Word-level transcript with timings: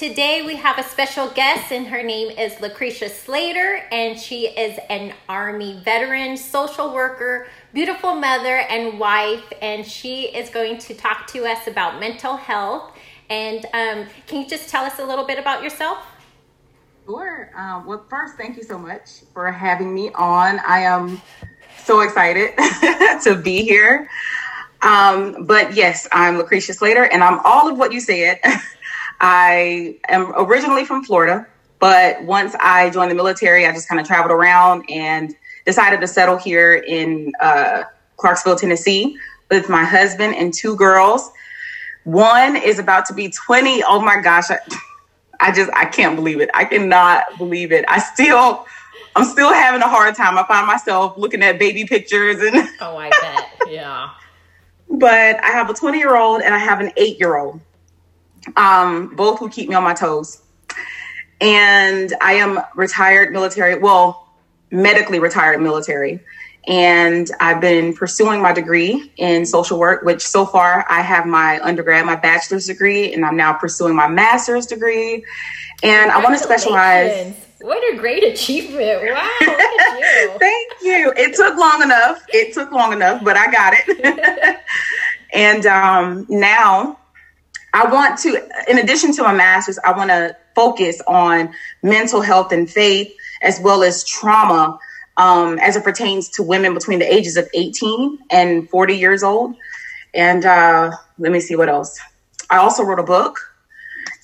Today 0.00 0.40
we 0.46 0.56
have 0.56 0.78
a 0.78 0.82
special 0.82 1.28
guest, 1.28 1.70
and 1.70 1.86
her 1.86 2.02
name 2.02 2.30
is 2.30 2.58
Lucretia 2.58 3.10
Slater, 3.10 3.82
and 3.92 4.18
she 4.18 4.46
is 4.46 4.78
an 4.88 5.12
Army 5.28 5.78
veteran, 5.84 6.38
social 6.38 6.94
worker, 6.94 7.48
beautiful 7.74 8.14
mother, 8.14 8.60
and 8.70 8.98
wife. 8.98 9.44
And 9.60 9.84
she 9.84 10.34
is 10.34 10.48
going 10.48 10.78
to 10.78 10.94
talk 10.94 11.26
to 11.32 11.44
us 11.44 11.66
about 11.66 12.00
mental 12.00 12.36
health. 12.38 12.96
And 13.28 13.66
um, 13.74 14.06
can 14.26 14.40
you 14.40 14.48
just 14.48 14.70
tell 14.70 14.84
us 14.84 14.98
a 15.00 15.04
little 15.04 15.26
bit 15.26 15.38
about 15.38 15.62
yourself? 15.62 15.98
Sure. 17.04 17.50
Um, 17.54 17.84
well, 17.84 18.02
first, 18.08 18.38
thank 18.38 18.56
you 18.56 18.62
so 18.62 18.78
much 18.78 19.20
for 19.34 19.52
having 19.52 19.94
me 19.94 20.10
on. 20.14 20.60
I 20.60 20.78
am 20.78 21.20
so 21.84 22.00
excited 22.00 22.56
to 23.24 23.34
be 23.36 23.64
here. 23.64 24.08
Um, 24.80 25.44
but 25.44 25.74
yes, 25.74 26.08
I'm 26.10 26.38
Lucretia 26.38 26.72
Slater, 26.72 27.04
and 27.04 27.22
I'm 27.22 27.38
all 27.44 27.70
of 27.70 27.76
what 27.76 27.92
you 27.92 28.00
said. 28.00 28.40
I 29.20 29.98
am 30.08 30.32
originally 30.36 30.84
from 30.84 31.04
Florida, 31.04 31.46
but 31.78 32.22
once 32.24 32.54
I 32.60 32.90
joined 32.90 33.10
the 33.10 33.14
military, 33.14 33.66
I 33.66 33.72
just 33.72 33.88
kind 33.88 34.00
of 34.00 34.06
traveled 34.06 34.32
around 34.32 34.84
and 34.88 35.34
decided 35.66 36.00
to 36.00 36.06
settle 36.06 36.36
here 36.36 36.74
in 36.74 37.32
uh, 37.40 37.84
Clarksville, 38.16 38.56
Tennessee, 38.56 39.16
with 39.50 39.68
my 39.68 39.84
husband 39.84 40.34
and 40.36 40.54
two 40.54 40.74
girls. 40.76 41.30
One 42.04 42.56
is 42.56 42.78
about 42.78 43.04
to 43.06 43.14
be 43.14 43.30
20. 43.30 43.82
Oh 43.84 44.00
my 44.00 44.20
gosh. 44.20 44.50
I, 44.50 44.58
I 45.40 45.52
just, 45.52 45.70
I 45.74 45.86
can't 45.86 46.16
believe 46.16 46.40
it. 46.40 46.50
I 46.54 46.64
cannot 46.64 47.24
believe 47.38 47.72
it. 47.72 47.84
I 47.88 47.98
still, 47.98 48.66
I'm 49.16 49.24
still 49.24 49.52
having 49.52 49.80
a 49.82 49.88
hard 49.88 50.14
time. 50.14 50.36
I 50.38 50.46
find 50.46 50.66
myself 50.66 51.16
looking 51.16 51.42
at 51.42 51.58
baby 51.58 51.84
pictures 51.84 52.40
and. 52.42 52.68
Oh, 52.80 52.96
I 52.96 53.10
bet. 53.20 53.70
Yeah. 53.70 54.10
but 54.90 55.42
I 55.42 55.48
have 55.48 55.68
a 55.70 55.74
20 55.74 55.98
year 55.98 56.16
old 56.16 56.42
and 56.42 56.54
I 56.54 56.58
have 56.58 56.80
an 56.80 56.92
eight 56.96 57.18
year 57.18 57.36
old 57.38 57.60
um, 58.56 59.14
both 59.16 59.38
who 59.38 59.48
keep 59.48 59.68
me 59.68 59.74
on 59.74 59.84
my 59.84 59.94
toes. 59.94 60.42
And 61.40 62.12
I 62.20 62.34
am 62.34 62.60
retired 62.74 63.32
military, 63.32 63.78
well, 63.78 64.28
medically 64.70 65.18
retired 65.18 65.60
military. 65.60 66.20
And 66.66 67.30
I've 67.40 67.60
been 67.60 67.94
pursuing 67.94 68.42
my 68.42 68.52
degree 68.52 69.12
in 69.16 69.46
social 69.46 69.78
work, 69.78 70.02
which 70.02 70.26
so 70.26 70.44
far 70.44 70.84
I 70.90 71.00
have 71.00 71.24
my 71.26 71.58
undergrad, 71.60 72.04
my 72.04 72.16
bachelor's 72.16 72.66
degree, 72.66 73.14
and 73.14 73.24
I'm 73.24 73.36
now 73.36 73.54
pursuing 73.54 73.94
my 73.96 74.08
master's 74.08 74.66
degree. 74.66 75.24
And 75.82 76.10
I 76.10 76.22
want 76.22 76.36
to 76.36 76.44
specialize. 76.44 77.34
What 77.62 77.82
a 77.94 77.96
great 77.96 78.24
achievement. 78.24 79.02
Wow. 79.02 79.30
you. 79.40 80.32
Thank 80.38 80.72
you. 80.82 81.12
It 81.16 81.34
took 81.34 81.56
long 81.56 81.82
enough. 81.82 82.24
It 82.28 82.52
took 82.52 82.70
long 82.72 82.92
enough, 82.92 83.24
but 83.24 83.36
I 83.36 83.50
got 83.50 83.74
it. 83.76 84.60
and 85.34 85.64
um, 85.66 86.26
now 86.28 86.98
I 87.72 87.90
want 87.90 88.18
to, 88.20 88.48
in 88.68 88.78
addition 88.78 89.12
to 89.14 89.22
my 89.22 89.34
master's, 89.34 89.78
I 89.84 89.96
want 89.96 90.10
to 90.10 90.36
focus 90.54 91.00
on 91.06 91.54
mental 91.82 92.20
health 92.20 92.52
and 92.52 92.68
faith 92.68 93.14
as 93.42 93.60
well 93.60 93.82
as 93.82 94.04
trauma 94.04 94.78
um, 95.16 95.58
as 95.58 95.76
it 95.76 95.84
pertains 95.84 96.28
to 96.30 96.42
women 96.42 96.74
between 96.74 96.98
the 96.98 97.12
ages 97.12 97.36
of 97.36 97.48
18 97.54 98.18
and 98.30 98.68
40 98.68 98.96
years 98.96 99.22
old. 99.22 99.54
And 100.14 100.44
uh, 100.44 100.90
let 101.18 101.30
me 101.30 101.40
see 101.40 101.56
what 101.56 101.68
else. 101.68 101.98
I 102.48 102.58
also 102.58 102.82
wrote 102.82 102.98
a 102.98 103.04
book 103.04 103.38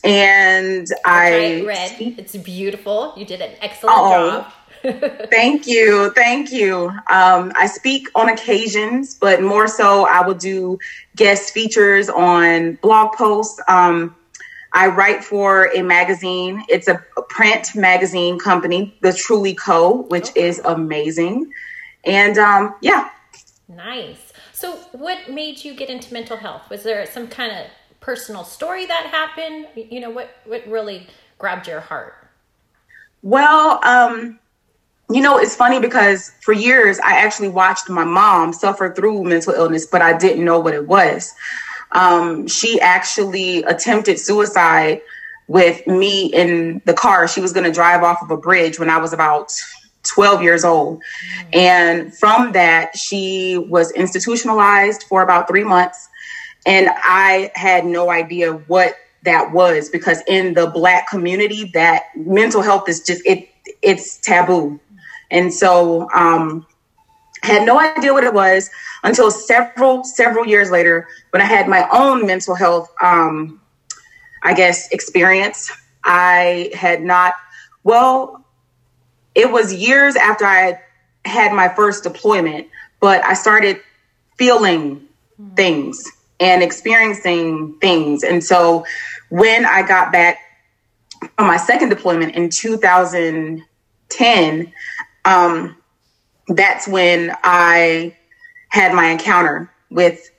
and 0.02 0.88
I, 1.04 1.60
I 1.62 1.64
read. 1.64 2.14
It's 2.18 2.36
beautiful. 2.36 3.12
You 3.16 3.24
did 3.24 3.40
an 3.40 3.52
excellent 3.60 3.96
oh, 3.96 4.10
job. 4.10 4.52
Thank 4.82 5.66
you. 5.66 6.10
Thank 6.10 6.52
you. 6.52 6.88
Um, 7.10 7.52
I 7.56 7.66
speak 7.66 8.08
on 8.14 8.28
occasions, 8.28 9.14
but 9.14 9.42
more 9.42 9.68
so, 9.68 10.06
I 10.06 10.26
will 10.26 10.34
do 10.34 10.78
guest 11.14 11.52
features 11.52 12.08
on 12.08 12.74
blog 12.76 13.12
posts. 13.14 13.60
Um, 13.68 14.14
I 14.72 14.88
write 14.88 15.24
for 15.24 15.70
a 15.74 15.82
magazine. 15.82 16.62
It's 16.68 16.88
a, 16.88 17.02
print 17.28 17.74
magazine 17.74 18.38
company, 18.38 18.96
the 19.02 19.12
Truly 19.12 19.54
Co., 19.54 20.02
which 20.02 20.28
oh. 20.28 20.40
is 20.40 20.58
amazing. 20.64 21.50
And 22.04 22.38
um, 22.38 22.74
yeah. 22.80 23.10
Nice. 23.68 24.32
So, 24.52 24.76
what 24.92 25.30
made 25.30 25.64
you 25.64 25.74
get 25.74 25.90
into 25.90 26.12
mental 26.12 26.36
health? 26.36 26.70
Was 26.70 26.82
there 26.82 27.04
some 27.06 27.28
kind 27.28 27.52
of 27.52 27.66
personal 28.00 28.44
story 28.44 28.86
that 28.86 29.06
happened? 29.06 29.66
You 29.74 30.00
know, 30.00 30.10
what, 30.10 30.30
what 30.46 30.66
really 30.66 31.08
grabbed 31.38 31.66
your 31.66 31.80
heart? 31.80 32.14
Well, 33.22 33.80
um, 33.84 34.38
you 35.08 35.20
know, 35.20 35.38
it's 35.38 35.54
funny 35.54 35.78
because 35.78 36.32
for 36.40 36.52
years 36.52 36.98
I 36.98 37.12
actually 37.12 37.48
watched 37.48 37.88
my 37.88 38.04
mom 38.04 38.52
suffer 38.52 38.92
through 38.92 39.24
mental 39.24 39.52
illness, 39.52 39.86
but 39.86 40.02
I 40.02 40.16
didn't 40.16 40.44
know 40.44 40.58
what 40.58 40.74
it 40.74 40.88
was. 40.88 41.32
Um, 41.92 42.48
she 42.48 42.80
actually 42.80 43.62
attempted 43.64 44.18
suicide 44.18 45.00
with 45.46 45.86
me 45.86 46.26
in 46.26 46.82
the 46.86 46.94
car. 46.94 47.28
She 47.28 47.40
was 47.40 47.52
going 47.52 47.64
to 47.64 47.72
drive 47.72 48.02
off 48.02 48.20
of 48.20 48.30
a 48.30 48.36
bridge 48.36 48.80
when 48.80 48.90
I 48.90 48.98
was 48.98 49.12
about 49.12 49.52
12 50.02 50.42
years 50.42 50.64
old. 50.64 50.98
Mm-hmm. 50.98 51.48
And 51.52 52.18
from 52.18 52.52
that, 52.52 52.96
she 52.96 53.56
was 53.56 53.92
institutionalized 53.92 55.04
for 55.04 55.22
about 55.22 55.46
three 55.46 55.64
months. 55.64 56.08
And 56.64 56.88
I 56.92 57.52
had 57.54 57.84
no 57.86 58.10
idea 58.10 58.54
what 58.54 58.96
that 59.22 59.52
was 59.52 59.88
because 59.88 60.22
in 60.26 60.54
the 60.54 60.68
black 60.68 61.08
community 61.08 61.70
that 61.74 62.04
mental 62.16 62.62
health 62.62 62.88
is 62.88 63.00
just 63.00 63.20
it 63.26 63.48
it's 63.82 64.18
taboo 64.18 64.78
and 65.30 65.52
so 65.52 66.10
um, 66.12 66.66
had 67.42 67.64
no 67.64 67.78
idea 67.78 68.12
what 68.12 68.24
it 68.24 68.34
was 68.34 68.70
until 69.04 69.30
several, 69.30 70.04
several 70.04 70.46
years 70.46 70.70
later 70.70 71.08
when 71.30 71.42
I 71.42 71.44
had 71.44 71.68
my 71.68 71.88
own 71.92 72.26
mental 72.26 72.54
health, 72.54 72.92
um, 73.02 73.60
I 74.42 74.54
guess, 74.54 74.90
experience. 74.90 75.70
I 76.04 76.70
had 76.74 77.02
not, 77.02 77.34
well, 77.84 78.44
it 79.34 79.50
was 79.50 79.74
years 79.74 80.16
after 80.16 80.44
I 80.44 80.80
had 81.24 81.52
my 81.52 81.68
first 81.68 82.02
deployment, 82.02 82.68
but 83.00 83.24
I 83.24 83.34
started 83.34 83.80
feeling 84.36 85.06
things 85.54 86.04
and 86.40 86.62
experiencing 86.62 87.76
things. 87.80 88.22
And 88.22 88.42
so 88.42 88.86
when 89.28 89.66
I 89.66 89.82
got 89.82 90.12
back 90.12 90.38
on 91.38 91.46
my 91.46 91.56
second 91.56 91.88
deployment 91.88 92.34
in 92.34 92.50
2010, 92.50 94.72
um, 95.26 95.76
that's 96.48 96.88
when 96.88 97.36
I 97.42 98.16
had 98.68 98.94
my 98.94 99.08
encounter 99.08 99.70
with 99.90 100.30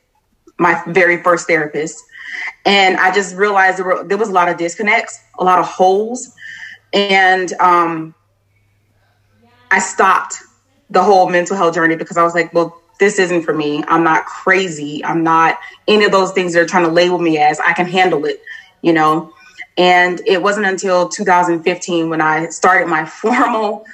my 0.58 0.82
very 0.88 1.22
first 1.22 1.46
therapist. 1.48 2.04
And 2.66 2.98
I 2.98 3.14
just 3.14 3.36
realized 3.36 3.78
there, 3.78 3.86
were, 3.86 4.04
there 4.04 4.18
was 4.18 4.30
a 4.30 4.32
lot 4.32 4.50
of 4.50 4.58
disconnects, 4.58 5.20
a 5.38 5.44
lot 5.44 5.60
of 5.60 5.66
holes. 5.66 6.34
And 6.94 7.52
um, 7.54 8.16
I 9.70 9.80
stopped 9.80 10.36
the 10.90 11.04
whole 11.04 11.30
mental 11.30 11.58
health 11.58 11.76
journey 11.76 11.98
because 11.98 12.18
I 12.18 12.24
was 12.24 12.34
like, 12.34 12.54
well, 12.54 12.82
this 13.00 13.20
isn't 13.20 13.44
for 13.44 13.54
me. 13.54 13.84
I'm 13.88 14.04
not 14.04 14.26
crazy. 14.26 15.04
I'm 15.04 15.22
not 15.22 15.60
any 15.88 16.06
of 16.06 16.12
those 16.12 16.32
things 16.32 16.54
they're 16.54 16.66
trying 16.66 16.86
to 16.86 16.92
label 16.92 17.20
me 17.20 17.38
as. 17.38 17.60
I 17.60 17.74
can 17.74 17.86
handle 17.86 18.26
it, 18.26 18.42
you 18.82 18.94
know? 18.94 19.34
And 19.78 20.22
it 20.26 20.42
wasn't 20.42 20.66
until 20.66 21.10
2015 21.10 22.10
when 22.10 22.22
I 22.22 22.48
started 22.50 22.88
my 22.88 23.06
formal 23.06 23.86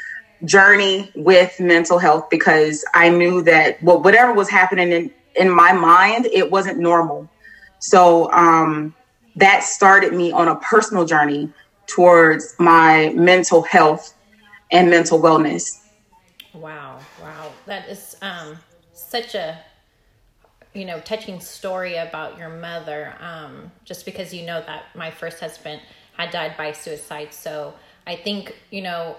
journey 0.46 1.12
with 1.16 1.60
mental 1.60 1.98
health 1.98 2.30
because 2.30 2.84
I 2.94 3.10
knew 3.10 3.42
that 3.44 3.82
well, 3.82 4.02
whatever 4.02 4.34
was 4.34 4.50
happening 4.50 4.92
in, 4.92 5.12
in 5.36 5.50
my 5.50 5.74
mind, 5.74 6.26
it 6.28 6.52
wasn't 6.52 6.80
normal. 6.80 7.30
So 7.80 8.32
um, 8.32 8.96
that 9.36 9.64
started 9.64 10.14
me 10.14 10.32
on 10.32 10.48
a 10.48 10.56
personal 10.56 11.06
journey 11.06 11.52
towards 11.88 12.56
my 12.60 13.12
mental 13.16 13.62
health 13.62 14.14
and 14.72 14.90
mental 14.90 15.20
wellness. 15.20 15.80
Wow, 16.54 17.00
wow, 17.22 17.52
that 17.66 17.90
is 17.90 18.16
um, 18.22 18.58
such 18.94 19.36
a 19.36 19.60
you 20.74 20.86
know 20.86 21.00
touching 21.02 21.40
story 21.40 21.98
about 21.98 22.38
your 22.38 22.50
mother. 22.50 23.16
Um, 23.20 23.72
just 23.86 24.06
because 24.06 24.34
you 24.34 24.46
know 24.46 24.62
that 24.66 24.86
my 24.96 25.10
first 25.12 25.40
husband 25.40 25.82
had 26.18 26.32
died 26.32 26.56
by 26.58 26.72
suicide, 26.74 27.34
so 27.34 27.74
I 28.06 28.16
think 28.16 28.56
you 28.70 28.82
know 28.82 29.16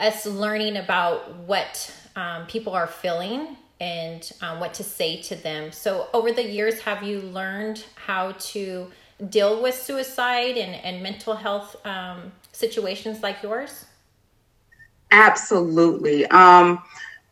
us 0.00 0.26
learning 0.26 0.76
about 0.76 1.34
what 1.36 1.94
um, 2.16 2.46
people 2.46 2.72
are 2.72 2.86
feeling 2.86 3.56
and 3.80 4.32
um, 4.42 4.60
what 4.60 4.74
to 4.74 4.84
say 4.84 5.20
to 5.22 5.34
them. 5.34 5.72
So, 5.72 6.08
over 6.12 6.32
the 6.32 6.44
years, 6.44 6.80
have 6.80 7.02
you 7.02 7.20
learned 7.20 7.84
how 7.94 8.32
to 8.32 8.90
deal 9.28 9.62
with 9.62 9.74
suicide 9.74 10.56
and, 10.56 10.74
and 10.84 11.02
mental 11.02 11.34
health 11.34 11.76
um, 11.86 12.32
situations 12.52 13.22
like 13.22 13.42
yours? 13.42 13.86
Absolutely. 15.10 16.26
Um, 16.26 16.82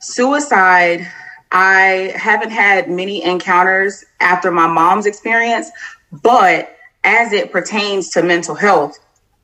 suicide, 0.01 1.07
I 1.53 2.13
haven't 2.17 2.51
had 2.51 2.91
many 2.91 3.23
encounters 3.23 4.05
after 4.21 4.51
my 4.51 4.67
mom's 4.67 5.07
experience, 5.07 5.71
but 6.11 6.77
as 7.05 7.33
it 7.33 7.53
pertains 7.53 8.11
to 8.11 8.23
mental 8.23 8.55
health, 8.55 8.99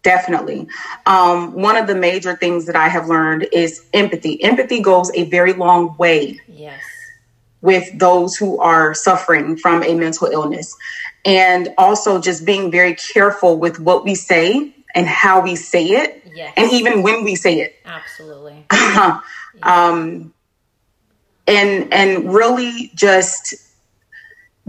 Definitely. 0.05 0.69
Um, 1.07 1.55
one 1.55 1.77
of 1.77 1.89
the 1.89 1.97
major 1.97 2.37
things 2.37 2.67
that 2.67 2.77
I 2.77 2.89
have 2.89 3.09
learned 3.09 3.49
is 3.53 3.85
empathy. 3.93 4.41
Empathy 4.45 4.81
goes 4.81 5.11
a 5.15 5.25
very 5.25 5.55
long 5.55 5.97
way. 5.97 6.39
Yes. 6.47 6.81
With 7.61 7.99
those 7.99 8.37
who 8.37 8.61
are 8.61 8.95
suffering 8.95 9.57
from 9.57 9.83
a 9.83 9.95
mental 9.95 10.29
illness. 10.29 10.77
and 11.25 11.71
also 11.79 12.21
just 12.21 12.45
being 12.45 12.71
very 12.71 12.95
careful 12.95 13.59
with 13.59 13.81
what 13.81 14.05
we 14.05 14.15
say 14.15 14.75
and 14.95 15.07
how 15.07 15.41
we 15.41 15.57
say 15.57 15.85
it 15.87 16.23
yes. 16.35 16.53
and 16.57 16.71
even 16.73 17.03
when 17.03 17.25
we 17.25 17.35
say 17.35 17.61
it 17.61 17.77
absolutely 17.85 18.65
um, 19.63 20.33
and 21.47 21.93
and 21.93 22.35
really 22.35 22.91
just 22.95 23.55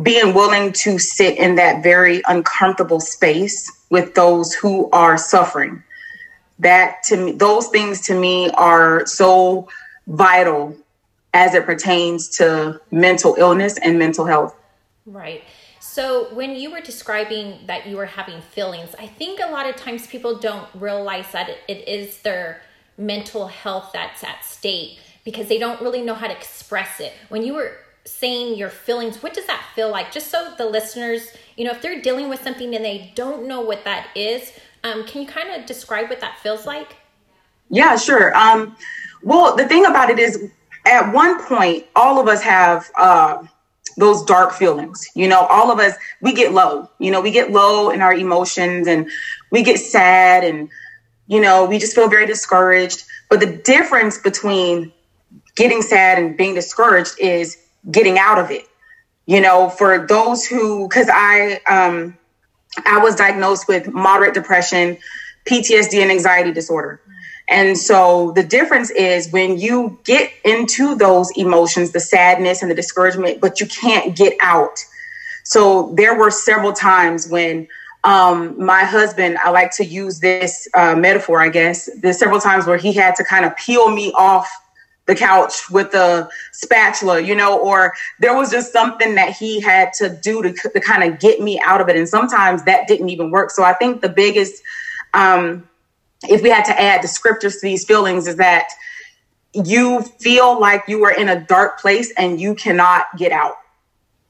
being 0.01 0.33
willing 0.33 0.71
to 0.73 0.99
sit 0.99 1.37
in 1.37 1.55
that 1.55 1.83
very 1.83 2.21
uncomfortable 2.27 2.99
space 2.99 3.71
with 3.95 4.13
those 4.13 4.53
who 4.53 4.89
are 4.91 5.17
suffering. 5.17 5.81
That 6.59 7.01
to 7.03 7.15
me 7.17 7.31
those 7.31 7.67
things 7.67 8.01
to 8.07 8.13
me 8.19 8.49
are 8.51 9.05
so 9.05 9.69
vital 10.07 10.75
as 11.33 11.53
it 11.53 11.65
pertains 11.65 12.19
to 12.37 12.79
mental 12.91 13.35
illness 13.37 13.77
and 13.77 13.97
mental 13.97 14.25
health. 14.25 14.53
Right. 15.05 15.43
So 15.79 16.33
when 16.35 16.55
you 16.55 16.71
were 16.71 16.81
describing 16.81 17.45
that 17.67 17.87
you 17.87 17.95
were 17.95 18.11
having 18.19 18.41
feelings 18.41 18.89
i 18.99 19.07
think 19.07 19.39
a 19.39 19.49
lot 19.57 19.65
of 19.69 19.75
times 19.77 20.01
people 20.07 20.33
don't 20.49 20.67
realize 20.87 21.27
that 21.31 21.47
it, 21.69 21.87
is 21.87 22.19
their 22.27 22.61
mental 22.97 23.47
health 23.47 23.91
that's 23.93 24.21
at 24.23 24.43
stake 24.43 24.99
because 25.25 25.47
they 25.47 25.57
don't 25.57 25.81
really 25.81 26.01
know 26.01 26.13
how 26.13 26.27
to 26.27 26.33
express 26.33 26.99
it. 26.99 27.11
When 27.29 27.43
you 27.43 27.55
were 27.55 27.77
saying 28.05 28.55
your 28.55 28.69
feelings 28.69 29.23
what 29.23 29.33
does 29.33 29.47
that 29.47 29.65
feel 29.73 29.89
like 29.89 30.11
just 30.11 30.29
so 30.29 30.53
the 30.57 30.65
listeners 30.65 31.31
you 31.57 31.65
know 31.65 31.71
if 31.71 31.81
they're 31.81 32.01
dealing 32.01 32.29
with 32.29 32.41
something 32.43 32.75
and 32.75 32.85
they 32.85 33.11
don't 33.15 33.47
know 33.47 33.61
what 33.61 33.83
that 33.83 34.07
is 34.15 34.51
um, 34.85 35.03
can 35.03 35.23
you 35.23 35.27
kind 35.27 35.49
of 35.49 35.65
describe 35.65 36.09
what 36.09 36.21
that 36.21 36.37
feels 36.39 36.67
like? 36.67 36.97
Yeah, 37.69 37.97
sure. 37.97 38.35
Um, 38.37 38.77
well, 39.23 39.55
the 39.55 39.67
thing 39.67 39.83
about 39.83 40.11
it 40.11 40.19
is, 40.19 40.51
at 40.85 41.11
one 41.11 41.43
point, 41.43 41.87
all 41.95 42.19
of 42.19 42.27
us 42.27 42.43
have 42.43 42.91
uh, 42.95 43.43
those 43.97 44.23
dark 44.25 44.53
feelings. 44.53 45.09
You 45.15 45.27
know, 45.27 45.47
all 45.47 45.71
of 45.71 45.79
us, 45.79 45.95
we 46.21 46.33
get 46.33 46.53
low. 46.53 46.87
You 46.99 47.09
know, 47.09 47.19
we 47.19 47.31
get 47.31 47.51
low 47.51 47.89
in 47.89 48.01
our 48.01 48.13
emotions 48.13 48.85
and 48.87 49.09
we 49.49 49.63
get 49.63 49.79
sad 49.79 50.43
and, 50.43 50.69
you 51.25 51.41
know, 51.41 51.65
we 51.65 51.79
just 51.79 51.95
feel 51.95 52.07
very 52.07 52.27
discouraged. 52.27 53.05
But 53.27 53.39
the 53.39 53.57
difference 53.57 54.19
between 54.19 54.93
getting 55.55 55.81
sad 55.81 56.19
and 56.19 56.37
being 56.37 56.53
discouraged 56.53 57.15
is 57.19 57.57
getting 57.89 58.17
out 58.17 58.39
of 58.39 58.51
it. 58.51 58.65
You 59.25 59.41
know, 59.41 59.69
for 59.69 60.05
those 60.05 60.45
who, 60.45 60.87
because 60.87 61.09
I, 61.11 61.59
um, 61.67 62.17
I 62.85 62.99
was 62.99 63.15
diagnosed 63.15 63.67
with 63.67 63.91
moderate 63.91 64.33
depression, 64.33 64.97
PTSD, 65.45 66.01
and 66.01 66.11
anxiety 66.11 66.51
disorder. 66.51 67.01
And 67.47 67.77
so 67.77 68.31
the 68.31 68.43
difference 68.43 68.89
is 68.89 69.31
when 69.31 69.59
you 69.59 69.99
get 70.03 70.31
into 70.43 70.95
those 70.95 71.31
emotions, 71.37 71.91
the 71.91 71.99
sadness 71.99 72.61
and 72.61 72.71
the 72.71 72.75
discouragement, 72.75 73.39
but 73.39 73.59
you 73.59 73.67
can't 73.67 74.15
get 74.15 74.33
out. 74.41 74.83
So 75.43 75.93
there 75.95 76.17
were 76.17 76.31
several 76.31 76.73
times 76.73 77.27
when 77.27 77.67
um, 78.03 78.63
my 78.63 78.83
husband, 78.83 79.37
I 79.43 79.51
like 79.51 79.71
to 79.71 79.85
use 79.85 80.19
this 80.19 80.67
uh, 80.75 80.95
metaphor, 80.95 81.41
I 81.41 81.49
guess, 81.49 81.89
there's 82.01 82.19
several 82.19 82.39
times 82.39 82.65
where 82.65 82.77
he 82.77 82.93
had 82.93 83.15
to 83.15 83.23
kind 83.23 83.45
of 83.45 83.55
peel 83.57 83.89
me 83.89 84.11
off 84.13 84.49
the 85.05 85.15
couch 85.15 85.69
with 85.69 85.93
a 85.93 86.27
spatula, 86.51 87.19
you 87.19 87.35
know, 87.35 87.59
or 87.59 87.93
there 88.19 88.35
was 88.35 88.51
just 88.51 88.73
something 88.73 89.15
that 89.15 89.31
he 89.31 89.61
had 89.61 89.93
to 89.93 90.09
do 90.09 90.41
to, 90.41 90.51
to 90.53 90.79
kind 90.79 91.03
of 91.03 91.19
get 91.19 91.39
me 91.39 91.59
out 91.63 91.79
of 91.79 91.89
it. 91.89 91.95
And 91.95 92.09
sometimes 92.09 92.63
that 92.63 92.87
didn't 92.87 93.09
even 93.09 93.29
work. 93.29 93.51
So 93.51 93.63
I 93.63 93.73
think 93.73 94.01
the 94.01 94.09
biggest, 94.09 94.63
um, 95.13 95.67
if 96.23 96.41
we 96.41 96.49
had 96.49 96.65
to 96.65 96.81
add 96.81 97.01
descriptors 97.01 97.59
to 97.59 97.61
these 97.61 97.85
feelings, 97.85 98.27
is 98.27 98.37
that 98.37 98.69
you 99.53 100.01
feel 100.01 100.59
like 100.59 100.83
you 100.87 101.03
are 101.05 101.13
in 101.13 101.29
a 101.29 101.39
dark 101.39 101.79
place 101.79 102.11
and 102.17 102.41
you 102.41 102.55
cannot 102.55 103.05
get 103.17 103.31
out. 103.31 103.55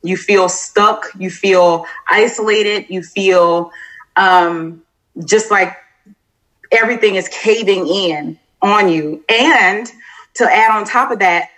You 0.04 0.18
feel 0.18 0.50
stuck, 0.50 1.08
you 1.18 1.32
feel 1.32 1.86
isolated, 2.08 2.88
you 2.90 3.02
feel 3.02 3.72
um, 4.16 4.84
just 5.24 5.50
like 5.50 5.76
everything 6.72 7.16
is 7.16 7.28
caving 7.30 7.88
in 7.88 8.38
on 8.62 8.90
you. 8.90 9.24
And 9.30 9.92
to 10.36 10.46
add 10.46 10.72
on 10.72 10.86
top 10.86 11.12
of 11.12 11.20
that, 11.20 11.50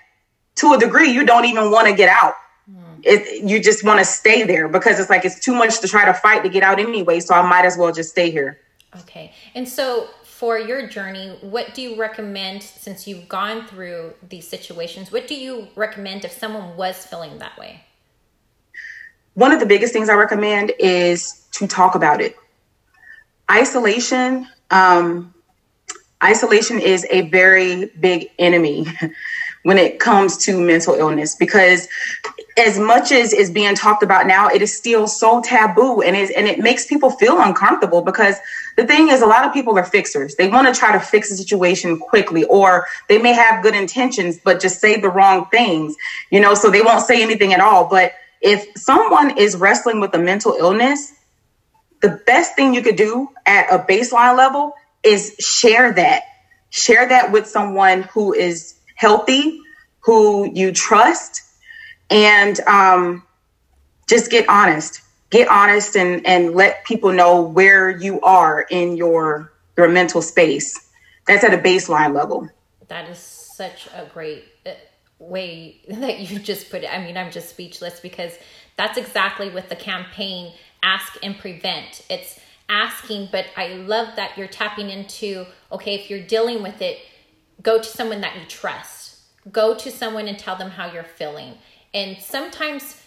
to 0.56 0.74
a 0.74 0.80
degree, 0.80 1.12
you 1.12 1.26
don't 1.26 1.46
even 1.46 1.72
want 1.72 1.88
to 1.88 1.94
get 1.94 2.10
out. 2.10 2.36
Mm. 2.72 3.02
It, 3.04 3.44
you 3.44 3.62
just 3.62 3.84
want 3.84 4.00
to 4.00 4.06
stay 4.06 4.44
there 4.44 4.68
because 4.68 5.00
it's 5.00 5.10
like 5.10 5.26
it's 5.26 5.40
too 5.40 5.54
much 5.54 5.80
to 5.82 5.88
try 5.88 6.06
to 6.06 6.14
fight 6.14 6.44
to 6.44 6.50
get 6.50 6.64
out 6.64 6.80
anyway. 6.80 7.20
So 7.20 7.36
I 7.36 7.48
might 7.48 7.66
as 7.66 7.78
well 7.78 7.92
just 7.92 8.10
stay 8.10 8.32
here. 8.32 8.60
Okay. 9.02 9.34
And 9.54 9.68
so 9.68 10.08
for 10.24 10.60
your 10.60 10.88
journey, 10.88 11.38
what 11.42 11.74
do 11.74 11.82
you 11.82 12.00
recommend 12.00 12.62
since 12.62 13.08
you've 13.08 13.28
gone 13.28 13.66
through 13.68 14.14
these 14.28 14.48
situations? 14.48 15.12
What 15.12 15.28
do 15.28 15.36
you 15.36 15.68
recommend 15.76 16.26
if 16.26 16.32
someone 16.32 16.78
was 16.78 17.06
feeling 17.06 17.40
that 17.40 17.58
way? 17.58 17.84
One 19.34 19.52
of 19.52 19.60
the 19.60 19.66
biggest 19.66 19.94
things 19.94 20.10
I 20.10 20.14
recommend 20.14 20.74
is 20.80 21.48
to 21.54 21.68
talk 21.68 21.96
about 21.96 22.22
it. 22.22 22.36
Isolation 23.50 24.48
um, 24.72 25.34
isolation 26.24 26.80
is 26.80 27.06
a 27.10 27.30
very 27.30 27.86
big 28.00 28.32
enemy 28.40 28.88
when 29.64 29.78
it 29.78 30.00
comes 30.00 30.38
to 30.38 30.60
mental 30.60 30.96
illness 30.96 31.36
because 31.36 31.88
as 32.58 32.80
much 32.80 33.12
as 33.12 33.34
is 33.34 33.52
being 33.52 33.76
talked 33.76 34.02
about 34.02 34.26
now 34.26 34.48
it 34.48 34.62
is 34.62 34.76
still 34.76 35.08
so 35.08 35.42
taboo 35.42 36.02
and 36.02 36.16
it, 36.16 36.32
and 36.36 36.48
it 36.48 36.60
makes 36.60 36.88
people 36.88 37.10
feel 37.12 37.40
uncomfortable 37.40 38.02
because 38.02 38.38
the 38.78 38.88
thing 38.88 39.10
is 39.10 39.22
a 39.22 39.26
lot 39.26 39.46
of 39.46 39.54
people 39.54 39.78
are 39.78 39.84
fixers. 39.84 40.36
They 40.36 40.48
want 40.48 40.74
to 40.74 40.80
try 40.80 40.92
to 40.92 41.00
fix 41.00 41.32
a 41.32 41.36
situation 41.36 42.00
quickly 42.00 42.46
or 42.46 42.88
they 43.10 43.18
may 43.18 43.34
have 43.34 43.62
good 43.62 43.76
intentions 43.76 44.40
but 44.44 44.62
just 44.62 44.80
say 44.80 45.00
the 45.00 45.10
wrong 45.10 45.48
things 45.52 45.96
you 46.32 46.40
know 46.40 46.54
so 46.54 46.72
they 46.72 46.82
won't 46.82 47.06
say 47.06 47.22
anything 47.22 47.54
at 47.54 47.60
all. 47.60 47.88
But 47.90 48.14
if 48.42 48.66
someone 48.76 49.38
is 49.38 49.58
wrestling 49.58 50.00
with 50.00 50.14
a 50.16 50.20
mental 50.20 50.54
illness 50.54 51.14
the 52.02 52.22
best 52.26 52.56
thing 52.56 52.74
you 52.74 52.82
could 52.82 52.96
do 52.96 53.28
at 53.46 53.68
a 53.74 53.80
baseline 53.80 54.38
level 54.38 54.74
is 55.08 55.36
share 55.40 55.94
that. 55.94 56.24
Share 56.70 57.08
that 57.08 57.32
with 57.32 57.48
someone 57.48 58.04
who 58.04 58.34
is 58.34 58.76
healthy, 58.96 59.62
who 60.02 60.52
you 60.54 60.72
trust, 60.72 61.42
and 62.10 62.60
um, 62.62 63.24
just 64.08 64.30
get 64.30 64.48
honest. 64.50 65.02
Get 65.30 65.48
honest 65.48 65.96
and, 65.96 66.26
and 66.26 66.56
let 66.56 66.86
people 66.86 67.12
know 67.12 67.42
where 67.42 67.90
you 67.90 68.22
are 68.22 68.62
in 68.70 68.96
your 68.96 69.52
your 69.76 69.88
mental 69.90 70.22
space. 70.22 70.90
That's 71.28 71.44
at 71.44 71.54
a 71.54 71.58
baseline 71.58 72.16
level. 72.16 72.50
That 72.88 73.10
is 73.10 73.18
such 73.18 73.88
a 73.94 74.06
great 74.06 74.46
uh, 74.66 74.72
way 75.20 75.82
that 75.88 76.20
you 76.20 76.40
just 76.40 76.70
put 76.70 76.84
it. 76.84 76.94
I 76.94 77.04
mean, 77.04 77.18
I'm 77.18 77.32
just 77.32 77.50
speechless 77.50 78.00
because 78.00 78.34
that's 78.78 78.98
exactly 78.98 79.50
what 79.50 79.70
the 79.70 79.76
campaign 79.76 80.54
Ask 80.84 81.18
and 81.24 81.38
Prevent. 81.38 82.06
It's 82.10 82.40
asking, 82.70 83.30
but 83.32 83.46
I 83.56 83.70
love 83.70 84.16
that 84.16 84.38
you're 84.38 84.48
tapping 84.48 84.90
into 84.90 85.46
okay, 85.72 85.96
if 85.96 86.10
you're 86.10 86.22
dealing 86.22 86.64
with 86.64 86.82
it, 86.82 87.00
go 87.62 87.78
to 87.78 87.84
someone 87.84 88.22
that 88.22 88.36
you 88.36 88.46
trust. 88.48 89.18
Go 89.52 89.76
to 89.76 89.92
someone 89.92 90.28
and 90.28 90.38
tell 90.38 90.56
them 90.56 90.72
how 90.72 90.92
you're 90.92 91.04
feeling. 91.04 91.54
And 91.94 92.18
sometimes 92.18 93.02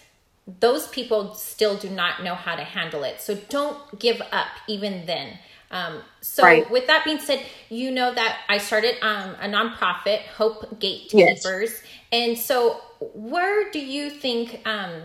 those 0.58 0.88
people 0.88 1.34
still 1.34 1.76
do 1.76 1.88
not 1.88 2.24
know 2.24 2.34
how 2.34 2.56
to 2.56 2.64
handle 2.64 3.04
it. 3.04 3.20
So 3.20 3.34
don't 3.48 3.98
give 3.98 4.20
up 4.32 4.48
even 4.66 5.06
then. 5.06 5.38
Um, 5.70 6.00
so 6.20 6.42
right. 6.42 6.68
with 6.70 6.86
that 6.88 7.04
being 7.04 7.20
said, 7.20 7.44
you 7.68 7.90
know 7.90 8.12
that 8.12 8.38
I 8.48 8.58
started 8.58 8.96
um, 9.02 9.36
a 9.40 9.46
nonprofit, 9.46 10.22
Hope 10.22 10.80
Gatekeepers. 10.80 11.44
Yes. 11.44 11.82
And 12.10 12.36
so 12.36 12.80
where 13.00 13.70
do 13.70 13.78
you 13.78 14.10
think 14.10 14.66
um, 14.66 15.02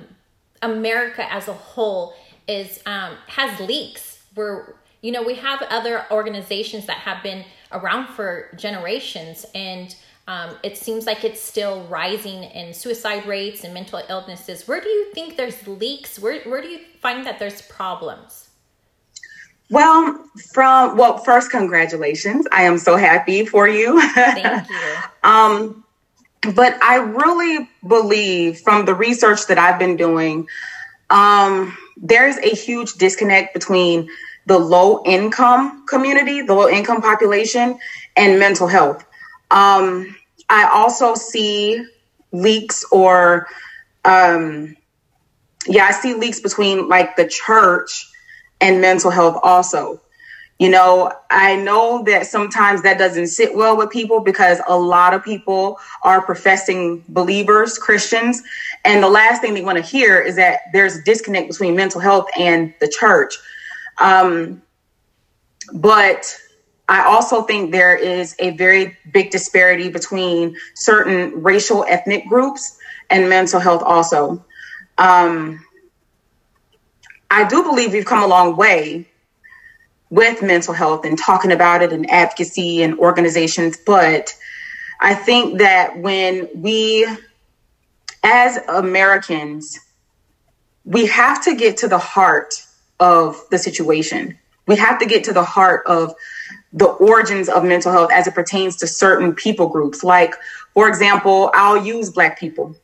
America 0.62 1.32
as 1.32 1.48
a 1.48 1.54
whole 1.54 2.16
is 2.48 2.80
um, 2.86 3.16
has 3.28 3.60
leaks 3.60 4.15
we're 4.36 4.74
you 5.02 5.12
know 5.12 5.24
we 5.24 5.36
have 5.36 5.62
other 5.70 6.06
organizations 6.12 6.86
that 6.86 6.98
have 6.98 7.22
been 7.24 7.46
around 7.72 8.08
for 8.08 8.50
generations 8.56 9.46
and 9.56 9.96
um, 10.28 10.58
it 10.64 10.76
seems 10.76 11.06
like 11.06 11.24
it's 11.24 11.40
still 11.40 11.84
rising 11.84 12.46
in 12.46 12.74
suicide 12.74 13.28
rates 13.28 13.64
and 13.64 13.76
mental 13.76 14.02
illnesses. 14.10 14.68
Where 14.68 14.82
do 14.82 14.90
you 14.90 15.14
think 15.14 15.38
there's 15.38 15.68
leaks? 15.68 16.18
Where, 16.18 16.42
where 16.46 16.64
do 16.64 16.68
you 16.68 16.80
find 17.00 17.28
that 17.28 17.38
there's 17.38 17.62
problems? 17.62 18.50
Well 19.70 20.26
from 20.52 20.98
well 20.98 21.20
first 21.20 21.52
congratulations. 21.52 22.48
I 22.52 22.64
am 22.64 22.80
so 22.80 22.98
happy 22.98 23.46
for 23.46 23.68
you. 23.68 24.02
Thank 24.14 24.68
you. 24.70 24.76
Um, 25.24 25.86
but 26.54 26.78
i 26.84 26.98
really 26.98 27.70
believe 27.88 28.60
from 28.60 28.86
the 28.86 28.94
research 28.94 29.48
that 29.48 29.58
i've 29.58 29.80
been 29.80 29.96
doing 29.96 30.48
um, 31.12 31.78
there's 31.98 32.38
a 32.38 32.50
huge 32.50 32.94
disconnect 32.94 33.54
between 33.54 34.10
the 34.46 34.58
low 34.58 35.04
income 35.06 35.86
community, 35.88 36.42
the 36.42 36.54
low 36.54 36.70
income 36.70 37.02
population, 37.02 37.80
and 38.16 38.40
mental 38.40 38.68
health. 38.68 39.06
Um, 39.52 40.16
I 40.50 40.70
also 40.74 41.16
see 41.16 41.86
leaks 42.32 42.86
or, 42.92 43.48
um, 44.04 44.76
yeah, 45.68 45.86
I 45.86 45.92
see 45.92 46.14
leaks 46.14 46.40
between 46.40 46.88
like 46.88 47.16
the 47.16 47.28
church 47.28 48.12
and 48.62 48.82
mental 48.82 49.12
health 49.12 49.40
also. 49.42 50.02
You 50.60 50.70
know, 50.70 51.12
I 51.30 51.58
know 51.58 52.04
that 52.04 52.28
sometimes 52.28 52.84
that 52.84 52.98
doesn't 52.98 53.28
sit 53.28 53.56
well 53.56 53.76
with 53.76 53.90
people 53.90 54.22
because 54.22 54.62
a 54.70 54.78
lot 54.78 55.14
of 55.14 55.22
people 55.22 55.80
are 56.02 56.22
professing 56.22 57.04
believers, 57.10 57.78
Christians, 57.78 58.42
and 58.86 59.04
the 59.04 59.10
last 59.10 59.42
thing 59.42 59.54
they 59.54 59.64
want 59.64 59.78
to 59.78 59.84
hear 59.84 60.22
is 60.22 60.38
that 60.38 60.62
there's 60.72 60.96
a 60.96 61.04
disconnect 61.04 61.50
between 61.50 61.76
mental 61.76 62.00
health 62.00 62.28
and 62.40 62.74
the 62.80 62.88
church. 62.88 63.38
Um, 63.98 64.62
but 65.74 66.38
I 66.88 67.06
also 67.06 67.42
think 67.44 67.72
there 67.72 67.96
is 67.96 68.36
a 68.40 68.52
very 68.52 68.98
big 69.12 69.32
disparity 69.32 69.90
between 69.90 70.56
certain 70.76 71.42
racial 71.42 71.84
ethnic 71.88 72.28
groups 72.28 72.78
and 73.10 73.30
mental 73.30 73.60
health 73.60 73.82
also. 73.84 74.44
Um, 74.98 75.66
I 77.32 77.48
do 77.48 77.64
believe 77.64 77.94
we've 77.94 78.06
come 78.06 78.24
a 78.24 78.28
long 78.28 78.56
way 78.56 79.08
with 80.10 80.42
mental 80.44 80.74
health 80.74 81.06
and 81.06 81.18
talking 81.18 81.52
about 81.52 81.82
it 81.82 81.92
and 81.92 82.10
advocacy 82.10 82.84
and 82.84 82.98
organizations. 83.00 83.78
But 83.78 84.36
I 85.02 85.16
think 85.16 85.58
that 85.60 85.98
when 85.98 86.48
we, 86.56 87.08
as 88.24 88.58
Americans, 88.70 89.80
we 90.86 91.08
have 91.08 91.44
to 91.46 91.56
get 91.56 91.78
to 91.78 91.88
the 91.88 91.98
heart 91.98 92.65
of 93.00 93.42
the 93.52 93.58
situation. 93.58 94.38
We 94.68 94.76
have 94.78 95.00
to 95.00 95.06
get 95.06 95.24
to 95.26 95.34
the 95.34 95.44
heart 95.44 95.84
of 95.86 96.14
the 96.74 96.86
origins 96.88 97.50
of 97.50 97.64
mental 97.64 97.92
health 97.92 98.12
as 98.12 98.28
it 98.28 98.34
pertains 98.34 98.76
to 98.78 98.88
certain 98.88 99.34
people 99.34 99.68
groups. 99.68 100.04
Like, 100.04 100.36
for 100.74 100.88
example, 100.88 101.52
I'll 101.54 101.84
use 101.86 102.10
Black 102.10 102.40
people. 102.40 102.76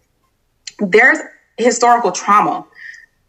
There's 0.80 1.20
historical 1.58 2.12
trauma 2.12 2.65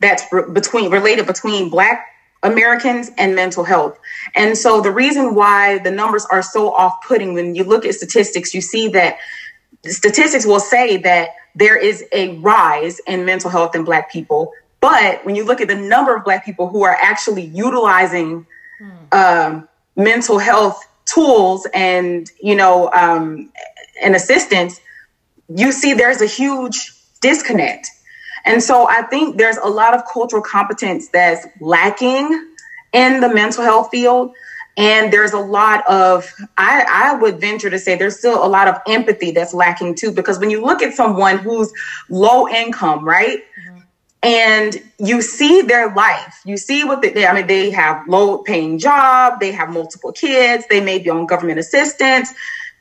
that's 0.00 0.24
re- 0.32 0.50
between 0.52 0.90
related 0.90 1.26
between 1.26 1.68
Black 1.68 2.06
Americans 2.42 3.10
and 3.18 3.34
mental 3.34 3.64
health. 3.64 3.98
And 4.34 4.56
so 4.58 4.80
the 4.80 4.90
reason 4.90 5.34
why 5.34 5.78
the 5.78 5.90
numbers 5.90 6.26
are 6.26 6.42
so 6.42 6.72
off 6.72 6.94
putting, 7.06 7.34
when 7.34 7.54
you 7.54 7.64
look 7.64 7.84
at 7.84 7.94
statistics, 7.94 8.52
you 8.52 8.60
see 8.60 8.88
that 8.88 9.18
statistics 9.86 10.44
will 10.44 10.60
say 10.60 10.96
that 10.98 11.30
there 11.54 11.76
is 11.76 12.04
a 12.12 12.38
rise 12.38 13.00
in 13.06 13.24
mental 13.24 13.50
health 13.50 13.74
in 13.74 13.84
Black 13.84 14.10
people. 14.10 14.52
But 14.82 15.24
when 15.24 15.36
you 15.36 15.44
look 15.44 15.62
at 15.62 15.68
the 15.68 15.76
number 15.76 16.14
of 16.14 16.24
Black 16.24 16.44
people 16.44 16.68
who 16.68 16.82
are 16.82 16.98
actually 17.00 17.46
utilizing 17.46 18.46
hmm. 18.78 18.90
um, 19.12 19.68
mental 19.96 20.38
health 20.38 20.84
tools 21.06 21.66
and, 21.72 22.28
you 22.42 22.56
know, 22.56 22.90
um, 22.92 23.50
and 24.02 24.14
assistance, 24.14 24.80
you 25.48 25.72
see 25.72 25.94
there's 25.94 26.20
a 26.20 26.26
huge 26.26 26.92
disconnect. 27.20 27.88
And 28.44 28.60
so 28.60 28.88
I 28.88 29.02
think 29.02 29.38
there's 29.38 29.56
a 29.58 29.68
lot 29.68 29.94
of 29.94 30.02
cultural 30.12 30.42
competence 30.42 31.08
that's 31.08 31.46
lacking 31.60 32.26
in 32.92 33.20
the 33.20 33.32
mental 33.32 33.62
health 33.62 33.88
field. 33.90 34.34
And 34.76 35.12
there's 35.12 35.32
a 35.32 35.38
lot 35.38 35.86
of, 35.86 36.32
I, 36.58 36.84
I 36.88 37.14
would 37.14 37.40
venture 37.40 37.70
to 37.70 37.78
say 37.78 37.94
there's 37.94 38.18
still 38.18 38.44
a 38.44 38.48
lot 38.48 38.66
of 38.68 38.78
empathy 38.88 39.30
that's 39.30 39.54
lacking 39.54 39.94
too, 39.94 40.10
because 40.10 40.40
when 40.40 40.50
you 40.50 40.64
look 40.64 40.82
at 40.82 40.94
someone 40.94 41.38
who's 41.38 41.72
low 42.08 42.48
income, 42.48 43.04
right? 43.04 43.44
And 44.22 44.80
you 44.98 45.20
see 45.20 45.62
their 45.62 45.92
life, 45.92 46.42
you 46.44 46.56
see 46.56 46.84
what 46.84 47.02
they, 47.02 47.26
I 47.26 47.34
mean, 47.34 47.48
they 47.48 47.70
have 47.70 48.06
low 48.08 48.38
paying 48.38 48.78
job, 48.78 49.40
they 49.40 49.50
have 49.50 49.68
multiple 49.70 50.12
kids, 50.12 50.64
they 50.70 50.80
may 50.80 51.00
be 51.00 51.10
on 51.10 51.26
government 51.26 51.58
assistance. 51.58 52.32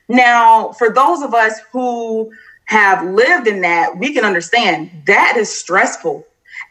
Now, 0.08 0.70
for 0.72 0.90
those 0.90 1.20
of 1.22 1.34
us 1.34 1.60
who 1.72 2.32
have 2.66 3.04
lived 3.04 3.48
in 3.48 3.62
that, 3.62 3.98
we 3.98 4.14
can 4.14 4.24
understand 4.24 4.90
that 5.06 5.36
is 5.36 5.52
stressful. 5.52 6.24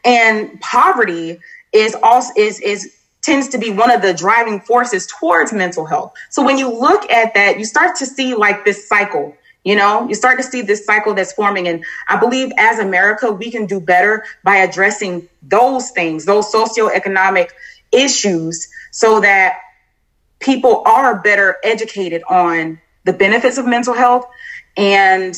And 0.06 0.60
poverty 0.62 1.40
is 1.74 1.96
also 2.02 2.34
is 2.38 2.60
is 2.62 2.96
tends 3.22 3.50
to 3.50 3.58
be 3.58 3.70
one 3.72 3.92
of 3.92 4.02
the 4.02 4.14
driving 4.14 4.60
forces 4.60 5.06
towards 5.08 5.54
mental 5.54 5.86
health. 5.86 6.14
So 6.30 6.44
when 6.44 6.58
you 6.58 6.70
look 6.70 7.10
at 7.12 7.34
that, 7.36 7.60
you 7.60 7.66
start 7.66 7.96
to 7.98 8.06
see 8.06 8.34
like 8.34 8.66
this 8.66 8.88
cycle. 8.88 9.36
You 9.64 9.76
know, 9.76 10.08
you 10.08 10.16
start 10.16 10.38
to 10.38 10.44
see 10.44 10.62
this 10.62 10.86
cycle 10.86 11.14
that's 11.14 11.34
forming. 11.34 11.68
And 11.68 11.86
I 12.08 12.18
believe 12.18 12.52
as 12.58 12.80
America, 12.80 13.32
we 13.32 13.52
can 13.52 13.68
do 13.68 13.80
better 13.80 14.26
by 14.44 14.58
addressing 14.58 15.30
those 15.44 15.92
things, 15.92 16.26
those 16.26 16.52
socioeconomic 16.52 17.50
issues, 17.92 18.68
so 18.92 19.20
that 19.22 19.60
people 20.40 20.84
are 20.86 21.20
better 21.22 21.58
educated 21.64 22.24
on 22.28 22.82
the 23.04 23.14
benefits 23.14 23.58
of 23.58 23.66
mental 23.66 23.94
health 23.94 24.26
and 24.78 25.36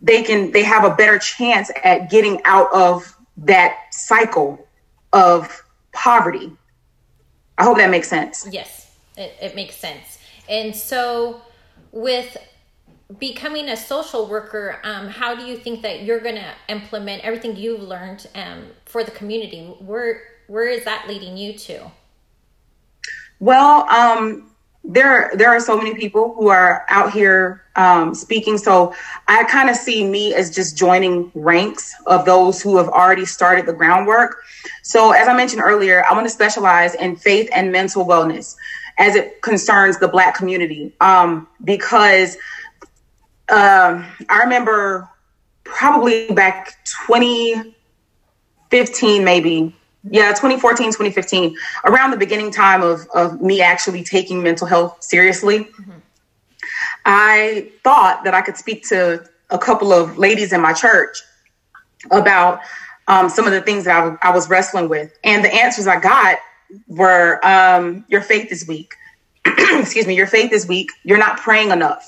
they 0.00 0.22
can 0.22 0.50
they 0.52 0.62
have 0.62 0.84
a 0.84 0.94
better 0.94 1.18
chance 1.18 1.70
at 1.82 2.10
getting 2.10 2.40
out 2.44 2.72
of 2.72 3.16
that 3.36 3.76
cycle 3.90 4.66
of 5.12 5.64
poverty. 5.92 6.52
I 7.56 7.64
hope 7.64 7.78
that 7.78 7.90
makes 7.90 8.08
sense. 8.08 8.46
Yes, 8.50 8.94
it, 9.16 9.34
it 9.40 9.54
makes 9.54 9.76
sense. 9.76 10.18
And 10.48 10.74
so, 10.74 11.40
with 11.92 12.36
becoming 13.18 13.68
a 13.68 13.76
social 13.76 14.26
worker, 14.28 14.78
um, 14.82 15.08
how 15.08 15.34
do 15.34 15.44
you 15.44 15.56
think 15.56 15.82
that 15.82 16.02
you're 16.02 16.20
going 16.20 16.36
to 16.36 16.52
implement 16.68 17.22
everything 17.24 17.56
you've 17.56 17.82
learned 17.82 18.26
um, 18.34 18.66
for 18.84 19.04
the 19.04 19.10
community? 19.10 19.66
Where 19.80 20.22
where 20.46 20.68
is 20.68 20.84
that 20.84 21.08
leading 21.08 21.36
you 21.36 21.54
to? 21.54 21.90
Well, 23.40 23.88
um, 23.88 24.50
there 24.84 25.30
there 25.34 25.50
are 25.50 25.60
so 25.60 25.76
many 25.76 25.94
people 25.94 26.34
who 26.34 26.48
are 26.48 26.84
out 26.88 27.12
here 27.12 27.62
um, 27.76 28.14
speaking. 28.14 28.58
So 28.58 28.94
I 29.28 29.44
kind 29.44 29.70
of 29.70 29.76
see 29.76 30.06
me 30.06 30.34
as 30.34 30.54
just 30.54 30.76
joining 30.76 31.32
ranks 31.34 31.94
of 32.06 32.24
those 32.24 32.62
who 32.62 32.76
have 32.76 32.88
already 32.88 33.24
started 33.24 33.66
the 33.66 33.72
groundwork. 33.72 34.42
So 34.82 35.12
as 35.12 35.26
I 35.26 35.36
mentioned 35.36 35.62
earlier, 35.62 36.04
I 36.04 36.12
want 36.12 36.26
to 36.26 36.30
specialize 36.30 36.94
in 36.94 37.16
faith 37.16 37.48
and 37.52 37.72
mental 37.72 38.04
wellness 38.04 38.56
as 38.98 39.16
it 39.16 39.42
concerns 39.42 39.98
the 39.98 40.08
Black 40.08 40.36
community 40.36 40.92
um, 41.00 41.48
because 41.64 42.36
um, 43.50 44.06
I 44.28 44.38
remember 44.44 45.08
probably 45.64 46.30
back 46.30 46.76
2015 47.06 49.24
maybe 49.24 49.74
yeah 50.10 50.28
2014 50.28 50.88
2015 50.88 51.56
around 51.86 52.10
the 52.10 52.16
beginning 52.16 52.50
time 52.50 52.82
of, 52.82 53.06
of 53.14 53.40
me 53.40 53.62
actually 53.62 54.04
taking 54.04 54.42
mental 54.42 54.66
health 54.66 55.02
seriously 55.02 55.60
mm-hmm. 55.60 55.92
i 57.06 57.70
thought 57.82 58.22
that 58.24 58.34
i 58.34 58.42
could 58.42 58.56
speak 58.56 58.86
to 58.86 59.24
a 59.50 59.58
couple 59.58 59.92
of 59.92 60.18
ladies 60.18 60.52
in 60.52 60.60
my 60.60 60.72
church 60.72 61.22
about 62.10 62.60
um, 63.06 63.28
some 63.28 63.46
of 63.46 63.52
the 63.52 63.60
things 63.60 63.84
that 63.84 64.18
I 64.22 64.30
was 64.30 64.48
wrestling 64.48 64.88
with 64.88 65.16
and 65.24 65.44
the 65.44 65.54
answers 65.54 65.86
i 65.86 65.98
got 65.98 66.38
were 66.88 67.44
um, 67.46 68.04
your 68.08 68.20
faith 68.20 68.52
is 68.52 68.68
weak 68.68 68.94
excuse 69.46 70.06
me 70.06 70.14
your 70.14 70.26
faith 70.26 70.52
is 70.52 70.68
weak 70.68 70.90
you're 71.04 71.18
not 71.18 71.38
praying 71.38 71.70
enough. 71.70 72.06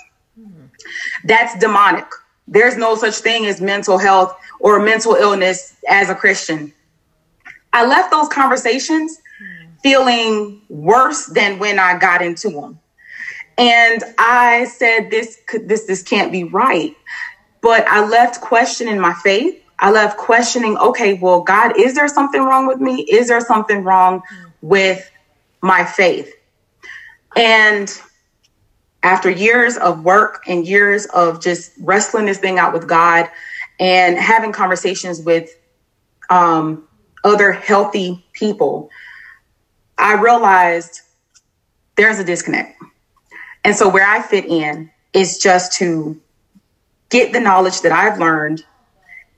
That's 1.25 1.59
demonic 1.59 2.07
there's 2.49 2.77
no 2.77 2.95
such 2.95 3.17
thing 3.17 3.47
as 3.47 3.61
mental 3.61 3.99
health 3.99 4.37
or 4.61 4.79
mental 4.79 5.15
illness 5.15 5.77
as 5.89 6.11
a 6.11 6.15
christian 6.15 6.73
I 7.77 7.85
left 7.85 8.11
those 8.11 8.29
conversations 8.29 9.19
feeling 9.83 10.63
worse 10.71 11.27
than 11.27 11.59
when 11.59 11.79
I 11.79 11.99
got 11.99 12.23
into 12.23 12.49
them. 12.49 12.81
And 13.59 14.03
I 14.19 14.65
said, 14.65 15.11
this 15.11 15.39
this, 15.65 15.85
this 15.85 16.03
can't 16.03 16.33
be 16.33 16.45
right. 16.45 16.97
But 17.61 17.87
I 17.87 18.07
left 18.07 18.41
questioning 18.41 18.99
my 18.99 19.13
faith. 19.13 19.63
I 19.79 19.91
left 19.91 20.17
questioning, 20.17 20.79
okay, 20.79 21.15
well, 21.15 21.43
God, 21.43 21.79
is 21.79 21.95
there 21.95 22.09
something 22.09 22.43
wrong 22.43 22.67
with 22.67 22.81
me? 22.81 23.03
Is 23.03 23.29
there 23.29 23.43
something 23.43 23.85
wrong 23.85 24.23
with 24.63 25.11
my 25.61 25.85
faith? 25.85 26.33
And 27.37 27.89
after 29.07 29.31
years 29.31 29.77
of 29.77 30.03
work 30.03 30.43
and 30.49 30.67
years 30.67 31.07
of 31.07 31.41
just 31.41 31.71
wrestling 31.79 32.27
this 32.27 32.39
thing 32.39 32.59
out 32.59 32.73
with 32.73 32.89
God 32.89 33.31
and 33.79 34.19
having 34.19 34.51
conversations 34.51 35.21
with 35.21 35.49
um, 36.29 36.89
other 37.23 37.53
healthy 37.53 38.27
people, 38.33 38.91
I 39.97 40.15
realized 40.15 41.03
there's 41.95 42.19
a 42.19 42.25
disconnect. 42.25 42.83
And 43.63 43.77
so 43.77 43.89
where 43.89 44.05
I 44.05 44.23
fit 44.23 44.45
in 44.45 44.91
is 45.13 45.39
just 45.39 45.75
to 45.75 46.21
get 47.09 47.33
the 47.33 47.39
knowledge 47.39 47.83
that 47.83 47.93
I've 47.93 48.19
learned 48.19 48.65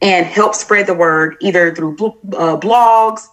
and 0.01 0.25
help 0.25 0.55
spread 0.55 0.87
the 0.87 0.95
word 0.95 1.37
either 1.43 1.75
through 1.75 1.93
uh, 1.93 2.57
blogs, 2.57 3.27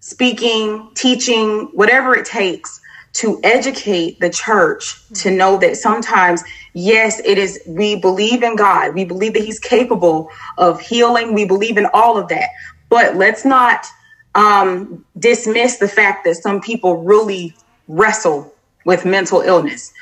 speaking, 0.00 0.92
teaching, 0.94 1.68
whatever 1.74 2.16
it 2.16 2.24
takes 2.24 2.80
to 3.14 3.40
educate 3.44 4.18
the 4.18 4.28
church 4.28 4.96
to 5.14 5.30
know 5.30 5.56
that 5.58 5.76
sometimes, 5.76 6.42
yes, 6.72 7.20
it 7.24 7.38
is, 7.38 7.60
we 7.66 7.96
believe 7.96 8.42
in 8.42 8.56
God. 8.56 8.92
We 8.92 9.04
believe 9.04 9.34
that 9.34 9.44
He's 9.44 9.60
capable 9.60 10.30
of 10.58 10.80
healing. 10.80 11.32
We 11.32 11.44
believe 11.44 11.78
in 11.78 11.86
all 11.94 12.18
of 12.18 12.28
that. 12.28 12.48
But 12.88 13.16
let's 13.16 13.44
not 13.44 13.86
um, 14.34 15.04
dismiss 15.16 15.78
the 15.78 15.88
fact 15.88 16.24
that 16.24 16.34
some 16.34 16.60
people 16.60 17.04
really 17.04 17.54
wrestle 17.86 18.52
with 18.84 19.04
mental 19.04 19.40
illness 19.40 19.92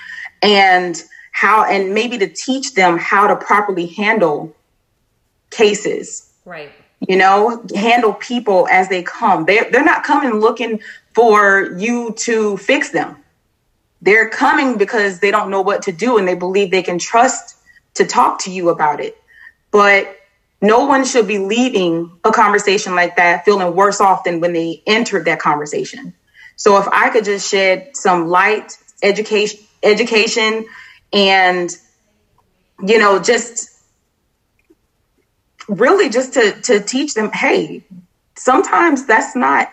and 0.40 1.00
how, 1.32 1.64
and 1.64 1.92
maybe 1.92 2.16
to 2.18 2.28
teach 2.28 2.74
them 2.74 2.96
how 2.96 3.26
to 3.26 3.36
properly 3.36 3.86
handle 3.86 4.56
cases. 5.50 6.32
Right. 6.46 6.72
You 7.06 7.16
know, 7.16 7.62
handle 7.74 8.14
people 8.14 8.68
as 8.68 8.88
they 8.88 9.02
come. 9.02 9.44
They're, 9.44 9.70
they're 9.70 9.84
not 9.84 10.02
coming 10.04 10.40
looking 10.40 10.80
for 11.14 11.72
you 11.76 12.14
to 12.18 12.56
fix 12.56 12.90
them. 12.90 13.16
They're 14.00 14.28
coming 14.28 14.78
because 14.78 15.20
they 15.20 15.30
don't 15.30 15.50
know 15.50 15.62
what 15.62 15.82
to 15.82 15.92
do 15.92 16.18
and 16.18 16.26
they 16.26 16.34
believe 16.34 16.70
they 16.70 16.82
can 16.82 16.98
trust 16.98 17.56
to 17.94 18.04
talk 18.04 18.40
to 18.40 18.50
you 18.50 18.70
about 18.70 19.00
it. 19.00 19.16
But 19.70 20.16
no 20.60 20.86
one 20.86 21.04
should 21.04 21.26
be 21.26 21.38
leaving 21.38 22.10
a 22.24 22.30
conversation 22.30 22.94
like 22.94 23.16
that 23.16 23.44
feeling 23.44 23.74
worse 23.74 24.00
off 24.00 24.24
than 24.24 24.40
when 24.40 24.52
they 24.52 24.82
entered 24.86 25.24
that 25.26 25.40
conversation. 25.40 26.14
So 26.56 26.78
if 26.78 26.86
I 26.92 27.10
could 27.10 27.24
just 27.24 27.50
shed 27.50 27.96
some 27.96 28.28
light 28.28 28.78
education 29.02 29.66
education 29.82 30.64
and 31.12 31.70
you 32.86 32.98
know 32.98 33.20
just 33.20 33.68
really 35.68 36.08
just 36.08 36.34
to 36.34 36.52
to 36.62 36.80
teach 36.80 37.14
them 37.14 37.32
hey 37.32 37.84
sometimes 38.36 39.06
that's 39.06 39.34
not 39.34 39.68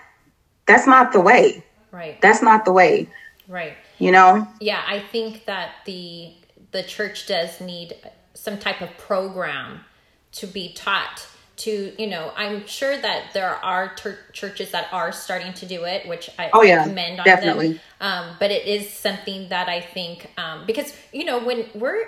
that's 0.70 0.88
not 0.88 1.12
the 1.12 1.20
way. 1.20 1.64
Right. 1.92 2.22
That's 2.22 2.42
not 2.42 2.64
the 2.64 2.72
way. 2.72 3.10
Right. 3.48 3.76
You 3.98 4.12
know? 4.12 4.48
Yeah 4.62 4.82
i 4.88 5.00
think 5.00 5.46
that 5.46 5.72
the 5.86 6.34
the 6.72 6.84
church 6.84 7.28
does 7.28 7.60
need 7.60 7.96
some 8.34 8.58
type 8.58 8.82
of 8.82 8.96
program 8.98 9.82
to 10.32 10.48
be 10.48 10.72
taught 10.74 11.28
to 11.58 11.94
you 12.02 12.08
know 12.08 12.32
i'm 12.38 12.66
sure 12.66 12.98
that 12.98 13.34
there 13.34 13.56
are 13.56 13.94
ter- 13.96 14.20
churches 14.32 14.72
that 14.72 14.88
are 14.94 15.12
starting 15.12 15.52
to 15.54 15.66
do 15.66 15.84
it 15.84 16.08
which 16.08 16.30
i 16.40 16.50
oh, 16.54 16.62
yeah, 16.62 16.84
commend 16.86 17.20
on 17.20 17.26
definitely. 17.26 17.74
them 17.74 17.80
um, 18.00 18.36
but 18.40 18.50
it 18.50 18.66
is 18.66 18.90
something 18.90 19.50
that 19.50 19.68
i 19.68 19.82
think 19.82 20.32
um, 20.38 20.66
because 20.66 20.96
you 21.12 21.26
know 21.26 21.44
when 21.44 21.66
we're 21.76 22.08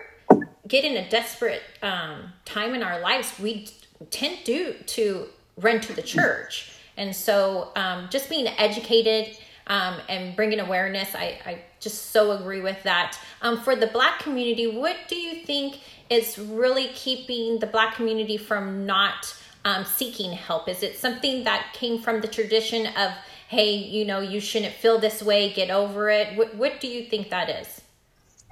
getting 0.67 0.95
a 0.95 1.09
desperate 1.09 1.63
um, 1.81 2.31
time 2.45 2.73
in 2.73 2.81
our 2.81 3.01
lives 3.01 3.37
we 3.39 3.67
tend 4.09 4.37
to 4.45 4.73
to 4.83 5.27
run 5.57 5.81
to 5.81 5.91
the 5.93 6.01
church 6.01 6.71
and 7.01 7.15
so 7.15 7.71
um, 7.75 8.07
just 8.09 8.29
being 8.29 8.47
educated 8.47 9.37
um, 9.67 9.95
and 10.09 10.35
bringing 10.35 10.59
awareness 10.59 11.13
I, 11.15 11.39
I 11.45 11.61
just 11.79 12.11
so 12.11 12.31
agree 12.31 12.61
with 12.61 12.81
that 12.83 13.17
um, 13.41 13.59
for 13.61 13.75
the 13.75 13.87
black 13.87 14.19
community 14.19 14.67
what 14.67 14.95
do 15.07 15.15
you 15.15 15.45
think 15.45 15.79
is 16.09 16.37
really 16.37 16.89
keeping 16.89 17.59
the 17.59 17.67
black 17.67 17.95
community 17.95 18.37
from 18.37 18.85
not 18.85 19.33
um, 19.65 19.85
seeking 19.85 20.31
help? 20.31 20.67
Is 20.67 20.83
it 20.83 20.97
something 20.97 21.43
that 21.43 21.73
came 21.73 22.01
from 22.01 22.21
the 22.21 22.27
tradition 22.27 22.87
of, 22.87 23.11
hey, 23.47 23.73
you 23.75 24.05
know, 24.05 24.19
you 24.19 24.39
shouldn't 24.39 24.73
feel 24.73 24.99
this 24.99 25.21
way, 25.21 25.51
get 25.53 25.69
over 25.69 26.09
it? 26.09 26.37
What, 26.37 26.55
what 26.55 26.79
do 26.79 26.87
you 26.87 27.05
think 27.05 27.29
that 27.29 27.49
is? 27.49 27.81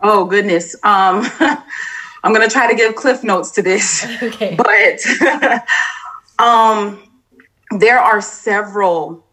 Oh, 0.01 0.25
goodness. 0.25 0.75
Um, 0.84 1.25
I'm 2.24 2.34
going 2.34 2.48
to 2.48 2.53
try 2.53 2.70
to 2.70 2.75
give 2.75 2.96
cliff 2.96 3.24
notes 3.24 3.51
to 3.51 3.62
this. 3.62 4.06
Okay. 4.24 4.56
But 4.56 5.63
um, 6.39 7.03
there 7.72 8.00
are 8.00 8.22
several 8.22 9.26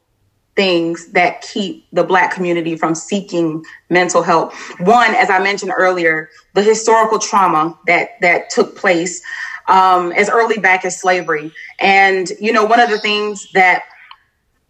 things 0.55 1.09
that 1.12 1.43
keep 1.43 1.87
the 1.93 2.02
black 2.02 2.33
community 2.33 2.76
from 2.76 2.95
seeking 2.95 3.62
mental 3.90 4.23
health 4.23 4.55
one 4.81 5.14
as 5.14 5.28
i 5.28 5.38
mentioned 5.38 5.73
earlier 5.76 6.31
the 6.55 6.62
historical 6.62 7.19
trauma 7.19 7.78
that 7.87 8.21
that 8.21 8.49
took 8.49 8.76
place 8.76 9.23
um, 9.69 10.12
as 10.12 10.28
early 10.28 10.59
back 10.59 10.85
as 10.85 11.00
slavery. 11.00 11.52
And, 11.78 12.31
you 12.40 12.52
know, 12.52 12.64
one 12.64 12.81
of 12.81 12.90
the 12.90 12.99
things 12.99 13.47
that 13.52 13.85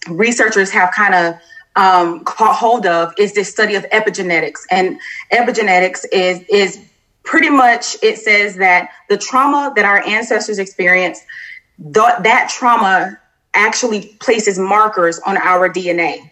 researchers 0.09 0.71
have 0.71 0.93
kind 0.93 1.15
of 1.15 1.35
um, 1.77 2.25
caught 2.25 2.57
hold 2.57 2.87
of 2.87 3.13
is 3.19 3.35
this 3.35 3.51
study 3.51 3.75
of 3.75 3.85
epigenetics. 3.91 4.61
And 4.71 4.99
epigenetics 5.33 6.05
is, 6.13 6.41
is 6.49 6.81
pretty 7.23 7.51
much, 7.51 7.97
it 8.03 8.19
says 8.19 8.57
that 8.57 8.91
the 9.09 9.19
trauma 9.19 9.73
that 9.77 9.85
our 9.85 10.03
ancestors 10.07 10.59
experienced, 10.59 11.23
th- 11.79 11.95
that 12.23 12.51
trauma 12.55 13.19
actually 13.57 14.17
places 14.21 14.59
markers 14.59 15.19
on 15.21 15.37
our 15.39 15.69
DNA. 15.69 16.31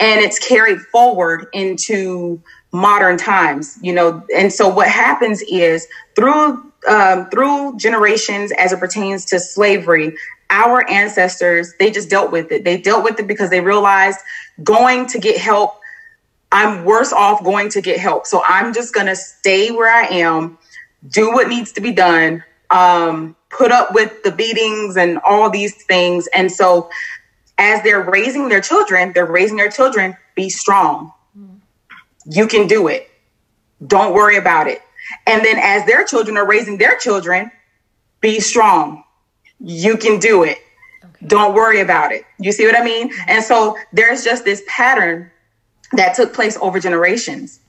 And 0.00 0.20
it's 0.20 0.38
carried 0.38 0.80
forward 0.80 1.46
into 1.52 2.42
modern 2.72 3.16
times, 3.16 3.78
you 3.80 3.92
know. 3.92 4.26
And 4.34 4.52
so 4.52 4.68
what 4.68 4.88
happens 4.88 5.40
is 5.42 5.86
through 6.16 6.72
um, 6.88 7.30
through 7.30 7.78
generations 7.78 8.52
as 8.58 8.72
it 8.72 8.80
pertains 8.80 9.24
to 9.26 9.40
slavery, 9.40 10.16
our 10.50 10.88
ancestors, 10.90 11.72
they 11.78 11.90
just 11.90 12.10
dealt 12.10 12.30
with 12.30 12.52
it. 12.52 12.64
They 12.64 12.76
dealt 12.76 13.04
with 13.04 13.18
it 13.18 13.26
because 13.26 13.50
they 13.50 13.60
realized 13.60 14.18
going 14.62 15.06
to 15.08 15.18
get 15.18 15.38
help, 15.38 15.80
I'm 16.52 16.84
worse 16.84 17.12
off 17.12 17.42
going 17.42 17.70
to 17.70 17.80
get 17.80 17.98
help. 17.98 18.26
So 18.26 18.42
I'm 18.46 18.72
just 18.74 18.94
going 18.94 19.06
to 19.06 19.16
stay 19.16 19.70
where 19.70 19.90
I 19.90 20.06
am, 20.06 20.58
do 21.08 21.32
what 21.32 21.48
needs 21.48 21.72
to 21.72 21.80
be 21.80 21.92
done, 21.92 22.44
um, 22.70 23.34
put 23.56 23.72
up 23.72 23.94
with 23.94 24.22
the 24.22 24.32
beatings 24.32 24.96
and 24.96 25.18
all 25.24 25.50
these 25.50 25.74
things. 25.84 26.26
And 26.28 26.50
so 26.50 26.90
as 27.56 27.82
they're 27.82 28.02
raising 28.02 28.48
their 28.48 28.60
children, 28.60 29.12
they're 29.12 29.26
raising 29.26 29.56
their 29.56 29.70
children, 29.70 30.16
be 30.34 30.48
strong. 30.50 31.12
You 32.26 32.46
can 32.46 32.66
do 32.66 32.88
it. 32.88 33.10
Don't 33.86 34.14
worry 34.14 34.36
about 34.36 34.66
it. 34.66 34.80
And 35.26 35.44
then 35.44 35.58
as 35.58 35.86
their 35.86 36.04
children 36.04 36.36
are 36.36 36.46
raising 36.46 36.78
their 36.78 36.98
children, 36.98 37.50
be 38.20 38.40
strong. 38.40 39.04
You 39.60 39.96
can 39.96 40.18
do 40.18 40.42
it. 40.42 40.58
Okay. 41.04 41.26
Don't 41.26 41.54
worry 41.54 41.80
about 41.80 42.12
it. 42.12 42.24
You 42.38 42.52
see 42.52 42.64
what 42.64 42.76
I 42.76 42.82
mean? 42.82 43.10
Mm-hmm. 43.10 43.30
And 43.30 43.44
so 43.44 43.76
there's 43.92 44.24
just 44.24 44.44
this 44.44 44.62
pattern 44.66 45.30
that 45.92 46.14
took 46.14 46.32
place 46.32 46.56
over 46.60 46.80
generations. 46.80 47.60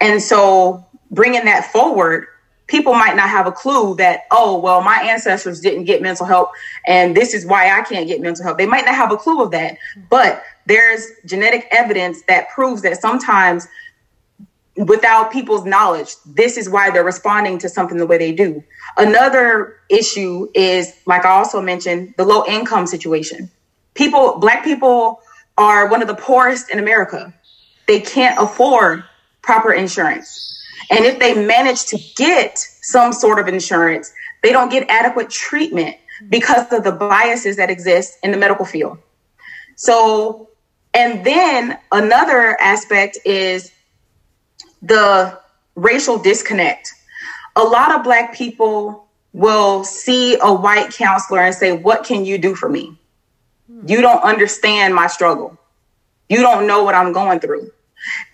And 0.00 0.20
so 0.20 0.84
bringing 1.10 1.44
that 1.44 1.70
forward, 1.72 2.26
people 2.70 2.94
might 2.94 3.16
not 3.16 3.28
have 3.28 3.46
a 3.46 3.52
clue 3.52 3.96
that, 3.96 4.20
oh, 4.30 4.58
well, 4.58 4.80
my 4.80 4.96
ancestors 5.02 5.60
didn't 5.60 5.84
get 5.84 6.00
mental 6.00 6.24
health 6.24 6.50
and 6.86 7.16
this 7.16 7.34
is 7.34 7.44
why 7.44 7.76
I 7.76 7.82
can't 7.82 8.06
get 8.06 8.20
mental 8.20 8.44
health. 8.44 8.56
They 8.56 8.66
might 8.66 8.86
not 8.86 8.94
have 8.94 9.12
a 9.12 9.16
clue 9.16 9.42
of 9.42 9.50
that, 9.50 9.76
but 10.08 10.42
there's 10.66 11.06
genetic 11.26 11.66
evidence 11.72 12.22
that 12.28 12.48
proves 12.50 12.82
that 12.82 13.00
sometimes 13.00 13.66
without 14.76 15.32
people's 15.32 15.64
knowledge. 15.64 16.14
This 16.24 16.56
is 16.56 16.70
why 16.70 16.90
they're 16.90 17.04
responding 17.04 17.58
to 17.58 17.68
something 17.68 17.98
the 17.98 18.06
way 18.06 18.18
they 18.18 18.32
do. 18.32 18.62
Another 18.96 19.76
issue 19.88 20.48
is, 20.54 20.94
like 21.06 21.24
I 21.24 21.30
also 21.30 21.60
mentioned, 21.60 22.14
the 22.16 22.24
low 22.24 22.44
income 22.46 22.86
situation. 22.86 23.50
People, 23.94 24.38
Black 24.38 24.64
people 24.64 25.20
are 25.58 25.88
one 25.88 26.00
of 26.02 26.08
the 26.08 26.14
poorest 26.14 26.70
in 26.70 26.78
America. 26.78 27.34
They 27.86 28.00
can't 28.00 28.40
afford 28.40 29.04
proper 29.42 29.72
insurance. 29.72 30.59
And 30.90 31.04
if 31.04 31.18
they 31.18 31.34
manage 31.34 31.86
to 31.86 31.98
get 32.16 32.58
some 32.58 33.12
sort 33.12 33.38
of 33.38 33.48
insurance, 33.48 34.12
they 34.42 34.52
don't 34.52 34.70
get 34.70 34.88
adequate 34.88 35.30
treatment 35.30 35.96
because 36.28 36.72
of 36.72 36.84
the 36.84 36.92
biases 36.92 37.56
that 37.56 37.70
exist 37.70 38.18
in 38.22 38.30
the 38.30 38.36
medical 38.36 38.64
field. 38.64 38.98
So, 39.76 40.50
and 40.94 41.24
then 41.24 41.78
another 41.92 42.60
aspect 42.60 43.18
is 43.24 43.72
the 44.82 45.38
racial 45.74 46.18
disconnect. 46.18 46.92
A 47.56 47.62
lot 47.62 47.94
of 47.94 48.04
Black 48.04 48.34
people 48.34 49.08
will 49.32 49.84
see 49.84 50.36
a 50.40 50.52
white 50.52 50.90
counselor 50.90 51.40
and 51.40 51.54
say, 51.54 51.72
What 51.72 52.04
can 52.04 52.24
you 52.24 52.38
do 52.38 52.54
for 52.54 52.68
me? 52.68 52.96
You 53.86 54.00
don't 54.00 54.22
understand 54.22 54.94
my 54.94 55.06
struggle. 55.06 55.58
You 56.28 56.38
don't 56.38 56.66
know 56.66 56.82
what 56.84 56.94
I'm 56.94 57.12
going 57.12 57.40
through. 57.40 57.70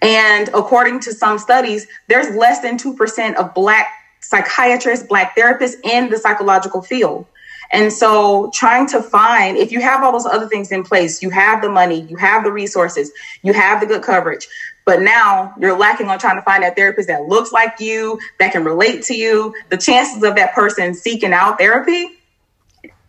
And 0.03 0.49
according 0.49 1.01
to 1.01 1.13
some 1.13 1.39
studies, 1.39 1.87
there's 2.09 2.35
less 2.37 2.61
than 2.61 2.79
2% 2.79 3.35
of 3.35 3.55
Black 3.55 3.89
psychiatrists, 4.21 5.07
Black 5.07 5.37
therapists 5.37 5.75
in 5.85 6.11
the 6.11 6.19
psychological 6.19 6.83
field. 6.83 7.27
And 7.73 7.93
so 7.93 8.51
trying 8.55 8.87
to 8.89 9.03
find, 9.03 9.57
if 9.57 9.73
you 9.73 9.81
have 9.81 10.03
all 10.05 10.13
those 10.13 10.27
other 10.27 10.49
things 10.49 10.71
in 10.71 10.85
place, 10.85 11.23
you 11.23 11.31
have 11.31 11.63
the 11.63 11.69
money, 11.69 12.03
you 12.03 12.17
have 12.17 12.45
the 12.45 12.53
resources, 12.53 13.11
you 13.43 13.53
have 13.53 13.81
the 13.81 13.87
good 13.87 14.03
coverage, 14.03 14.47
but 14.85 15.03
now 15.03 15.53
you're 15.59 15.77
lacking 15.77 16.09
on 16.09 16.19
trying 16.19 16.37
to 16.37 16.43
find 16.43 16.63
that 16.63 16.77
therapist 16.77 17.09
that 17.09 17.23
looks 17.25 17.53
like 17.53 17.81
you, 17.81 18.21
that 18.39 18.53
can 18.53 18.65
relate 18.65 19.03
to 19.05 19.15
you. 19.15 19.53
The 19.69 19.77
chances 19.77 20.23
of 20.23 20.37
that 20.37 20.55
person 20.55 20.95
seeking 20.95 21.33
out 21.33 21.59
therapy 21.59 22.11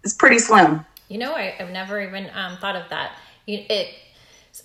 is 0.03 0.13
pretty 0.13 0.39
slim. 0.39 0.83
You 1.07 1.19
know, 1.19 1.33
I, 1.33 1.53
have 1.57 1.69
never 1.69 2.01
even 2.01 2.29
um, 2.33 2.57
thought 2.57 2.75
of 2.75 2.89
that. 2.89 3.13
It 3.45 3.93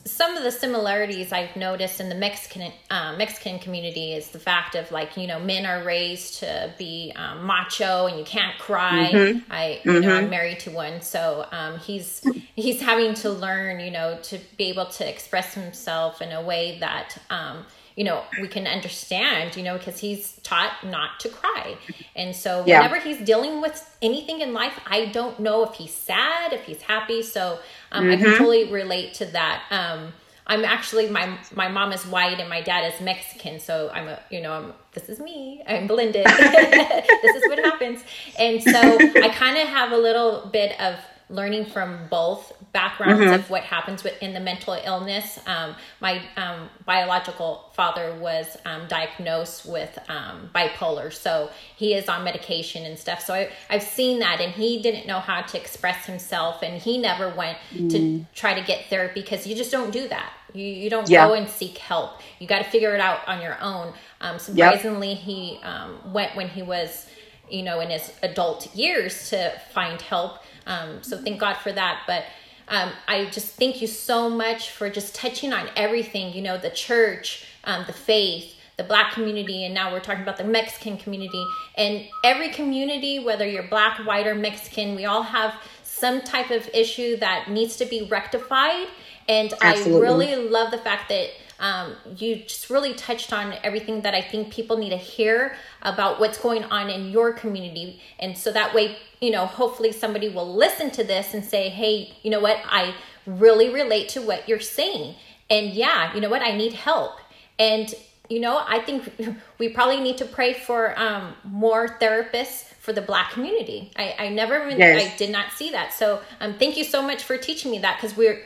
some 0.05 0.37
of 0.37 0.43
the 0.43 0.51
similarities 0.51 1.33
I've 1.33 1.55
noticed 1.57 2.01
in 2.01 2.09
the 2.09 2.15
Mexican 2.15 2.73
uh, 2.91 3.15
Mexican 3.17 3.59
community 3.59 4.13
is 4.13 4.29
the 4.29 4.39
fact 4.39 4.75
of 4.75 4.91
like 4.91 5.17
you 5.17 5.27
know 5.27 5.39
men 5.39 5.67
are 5.67 5.85
raised 5.85 6.41
to 6.41 6.73
be 6.79 7.13
um, 7.17 7.45
macho 7.45 8.07
and 8.07 8.19
you 8.19 8.25
can't 8.25 8.59
cry. 8.59 9.11
Mm-hmm. 9.13 9.53
I 9.53 9.81
you 9.85 9.93
mm-hmm. 9.93 10.01
know 10.01 10.15
I'm 10.15 10.23
mm-hmm. 10.23 10.31
married 10.31 10.61
to 10.61 10.71
one, 10.71 11.01
so 11.03 11.47
um, 11.53 11.79
he's 11.79 12.25
he's 12.55 12.81
having 12.81 13.15
to 13.15 13.31
learn 13.31 13.81
you 13.81 13.91
know 13.91 14.19
to 14.25 14.39
be 14.57 14.65
able 14.65 14.87
to 14.87 15.09
express 15.09 15.55
himself 15.55 16.23
in 16.23 16.33
a 16.33 16.43
way 16.43 16.79
that 16.81 17.17
um, 17.31 17.65
you 17.97 18.05
know 18.05 18.23
we 18.41 18.49
can 18.49 18.67
understand 18.67 19.57
you 19.57 19.63
know 19.63 19.77
because 19.77 19.99
he's 19.99 20.39
taught 20.43 20.73
not 20.85 21.21
to 21.21 21.29
cry 21.29 21.77
and 22.17 22.35
so 22.35 22.65
yeah. 22.67 22.81
whenever 22.81 22.99
he's 22.99 23.19
dealing 23.19 23.61
with 23.61 23.97
anything 24.01 24.41
in 24.41 24.53
life 24.53 24.79
i 24.87 25.07
don't 25.07 25.39
know 25.39 25.63
if 25.65 25.75
he's 25.75 25.93
sad 25.93 26.53
if 26.53 26.65
he's 26.65 26.83
happy 26.83 27.23
so 27.23 27.59
um, 27.93 28.05
mm-hmm. 28.05 28.13
i 28.13 28.17
can 28.17 28.27
mm-hmm. 28.27 28.39
totally 28.39 28.71
relate 28.73 29.15
to 29.15 29.25
that 29.27 29.63
um, 29.71 30.13
i'm 30.47 30.65
actually 30.65 31.09
my 31.09 31.39
my 31.55 31.69
mom 31.69 31.93
is 31.93 32.05
white 32.07 32.41
and 32.41 32.49
my 32.49 32.61
dad 32.61 32.93
is 32.93 33.01
mexican 33.01 33.61
so 33.61 33.91
i'm 33.95 34.09
a 34.09 34.19
you 34.31 34.41
know 34.41 34.53
I'm, 34.53 34.73
this 34.93 35.09
is 35.09 35.21
me 35.21 35.63
i'm 35.67 35.87
blended 35.87 36.27
this 36.27 37.37
is 37.37 37.43
what 37.49 37.59
happens 37.61 38.03
and 38.39 38.63
so 38.63 38.71
i 39.23 39.29
kind 39.29 39.57
of 39.57 39.69
have 39.69 39.93
a 39.93 39.97
little 39.97 40.49
bit 40.53 40.79
of 40.81 40.97
learning 41.33 41.65
from 41.65 42.07
both 42.11 42.53
backgrounds 42.73 43.23
mm-hmm. 43.23 43.33
of 43.33 43.51
what 43.51 43.63
happens 43.63 44.05
within 44.05 44.35
the 44.35 44.41
mental 44.41 44.79
illness. 44.85 45.39
Um, 45.47 45.75
my 46.01 46.23
um, 46.37 46.69
biological 46.85 47.71
father 47.75 48.15
was 48.21 48.57
um, 48.67 48.83
diagnosed 48.87 49.67
with 49.67 49.99
um, 50.09 50.51
bipolar, 50.55 51.13
so 51.13 51.51
he 51.75 51.95
is 51.95 52.09
on 52.09 52.23
medication 52.23 52.85
and 52.85 52.99
stuff. 52.99 53.23
So 53.23 53.35
I, 53.35 53.51
I've 53.71 53.83
seen 53.83 54.19
that, 54.21 54.41
and 54.41 54.53
he 54.53 54.83
didn't 54.83 55.07
know 55.07 55.21
how 55.21 55.41
to 55.41 55.59
express 55.59 56.07
himself, 56.07 56.63
and 56.63 56.81
he 56.81 56.99
never 56.99 57.35
went 57.35 57.59
mm. 57.73 57.91
to 57.91 58.27
try 58.35 58.55
to 58.55 58.65
get 58.65 58.87
therapy 58.91 59.23
because 59.23 59.47
you 59.47 59.57
just 59.57 59.73
don't 59.73 59.91
do 59.91 60.07
that. 60.09 60.33
You, 60.55 60.67
you 60.67 60.91
don't 60.91 61.09
yeah. 61.09 61.27
go 61.27 61.35
and 61.35 61.49
seek 61.49 61.79
help. 61.79 62.21
You 62.39 62.47
got 62.47 62.59
to 62.59 62.71
figure 62.71 62.95
it 62.95 63.01
out 63.01 63.27
on 63.27 63.41
your 63.41 63.59
own. 63.61 63.95
Um, 64.21 64.39
surprisingly, 64.39 65.11
yep. 65.11 65.19
he 65.19 65.61
um, 65.63 66.13
went 66.13 66.37
when 66.37 66.49
he 66.49 66.63
was, 66.63 67.07
you 67.51 67.63
know, 67.63 67.81
in 67.81 67.89
his 67.89 68.13
adult 68.23 68.75
years 68.75 69.31
to 69.31 69.59
find 69.73 70.01
help. 70.01 70.42
Um, 70.67 71.03
so 71.03 71.19
thank 71.19 71.41
God 71.41 71.55
for 71.55 71.73
that. 71.73 72.03
But 72.07 72.25
um, 72.69 72.91
I 73.09 73.27
just 73.27 73.57
thank 73.57 73.81
you 73.81 73.87
so 73.87 74.31
much 74.31 74.71
for 74.71 74.89
just 74.89 75.15
touching 75.15 75.53
on 75.53 75.69
everything, 75.77 76.35
you 76.35 76.43
know, 76.43 76.57
the 76.57 76.71
church, 76.71 77.47
um, 77.65 77.85
the 77.87 77.93
faith, 77.93 78.55
the 78.77 78.85
black 78.85 79.13
community, 79.13 79.65
and 79.65 79.75
now 79.75 79.93
we're 79.93 80.01
talking 80.01 80.23
about 80.23 80.39
the 80.39 80.45
Mexican 80.45 80.97
community. 80.97 81.45
And 81.77 82.07
every 82.25 82.49
community, 82.49 83.19
whether 83.19 83.47
you're 83.47 83.69
black, 83.69 83.99
white, 84.07 84.27
or 84.27 84.35
Mexican, 84.35 84.95
we 84.95 85.05
all 85.05 85.23
have 85.23 85.55
some 85.83 86.23
type 86.23 86.51
of 86.51 86.69
issue 86.73 87.17
that 87.19 87.51
needs 87.51 87.77
to 87.77 87.85
be 87.85 88.07
rectified. 88.11 88.89
And 89.29 89.53
Absolutely. 89.61 89.95
I 89.95 90.01
really 90.01 90.49
love 90.49 90.71
the 90.71 90.79
fact 90.79 91.09
that 91.11 91.29
um, 91.63 91.95
you 92.17 92.37
just 92.37 92.71
really 92.71 92.93
touched 92.93 93.33
on 93.33 93.55
everything 93.63 94.03
that 94.03 94.15
I 94.15 94.21
think 94.21 94.53
people 94.53 94.77
need 94.77 94.91
to 94.91 94.97
hear 94.97 95.55
about 95.81 96.19
what's 96.19 96.37
going 96.37 96.65
on 96.65 96.91
in 96.91 97.11
your 97.11 97.33
community. 97.33 98.01
And 98.19 98.37
so 98.37 98.51
that 98.51 98.75
way, 98.75 98.97
you 99.21 99.31
know, 99.31 99.47
hopefully 99.47 99.93
somebody 99.93 100.29
will 100.29 100.53
listen 100.53 100.91
to 100.91 101.05
this 101.05 101.35
and 101.35 101.45
say, 101.45 101.69
hey, 101.69 102.15
you 102.23 102.31
know 102.31 102.41
what? 102.41 102.59
I 102.67 102.95
really 103.27 103.73
relate 103.73 104.09
to 104.11 104.21
what 104.21 104.49
you're 104.49 104.59
saying. 104.59 105.15
And 105.49 105.73
yeah, 105.73 106.13
you 106.15 106.21
know 106.21 106.29
what? 106.29 106.43
I 106.43 106.57
need 106.57 106.73
help. 106.73 107.13
And, 107.61 107.95
you 108.29 108.41
know, 108.41 108.61
I 108.67 108.81
think 108.81 109.13
we 109.59 109.69
probably 109.69 110.01
need 110.01 110.19
to 110.19 110.25
pray 110.25 110.55
for 110.55 110.99
um, 110.99 111.35
more 111.45 111.87
therapists 112.01 112.65
for 112.81 112.93
the 112.93 113.03
black 113.03 113.31
community. 113.31 113.93
I, 113.95 114.17
I 114.19 114.29
never, 114.31 114.69
yes. 114.69 115.15
I 115.15 115.17
did 115.17 115.31
not 115.31 115.53
see 115.53 115.71
that. 115.71 115.93
So 115.93 116.23
um, 116.41 116.55
thank 116.55 116.77
you 116.77 116.83
so 116.83 117.01
much 117.03 117.23
for 117.23 117.39
teaching 117.39 117.71
me 117.71 117.79
that 117.79 117.99
because 118.01 118.17
we're, 118.17 118.43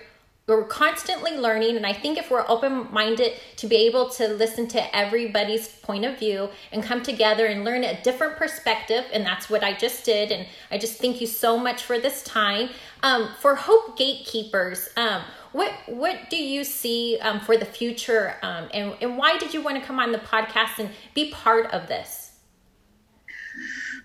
we're 0.46 0.64
constantly 0.64 1.36
learning 1.36 1.76
and 1.76 1.84
i 1.84 1.92
think 1.92 2.16
if 2.16 2.30
we're 2.30 2.44
open-minded 2.48 3.32
to 3.56 3.66
be 3.66 3.76
able 3.76 4.08
to 4.08 4.28
listen 4.28 4.68
to 4.68 4.96
everybody's 4.96 5.68
point 5.68 6.04
of 6.04 6.18
view 6.18 6.48
and 6.72 6.82
come 6.82 7.02
together 7.02 7.46
and 7.46 7.64
learn 7.64 7.82
a 7.82 8.00
different 8.02 8.36
perspective 8.36 9.04
and 9.12 9.26
that's 9.26 9.50
what 9.50 9.64
i 9.64 9.72
just 9.72 10.04
did 10.04 10.30
and 10.30 10.46
i 10.70 10.78
just 10.78 11.00
thank 11.00 11.20
you 11.20 11.26
so 11.26 11.58
much 11.58 11.82
for 11.82 11.98
this 11.98 12.22
time. 12.22 12.68
Um, 13.02 13.30
for 13.40 13.54
hope 13.54 13.98
gatekeepers 13.98 14.88
um, 14.96 15.22
what 15.52 15.72
what 15.86 16.30
do 16.30 16.36
you 16.36 16.64
see 16.64 17.18
um, 17.20 17.40
for 17.40 17.56
the 17.56 17.64
future 17.64 18.36
um, 18.42 18.68
and, 18.72 18.94
and 19.00 19.18
why 19.18 19.38
did 19.38 19.52
you 19.52 19.62
want 19.62 19.78
to 19.78 19.84
come 19.84 19.98
on 19.98 20.12
the 20.12 20.18
podcast 20.18 20.78
and 20.78 20.90
be 21.14 21.30
part 21.30 21.70
of 21.72 21.88
this? 21.88 22.32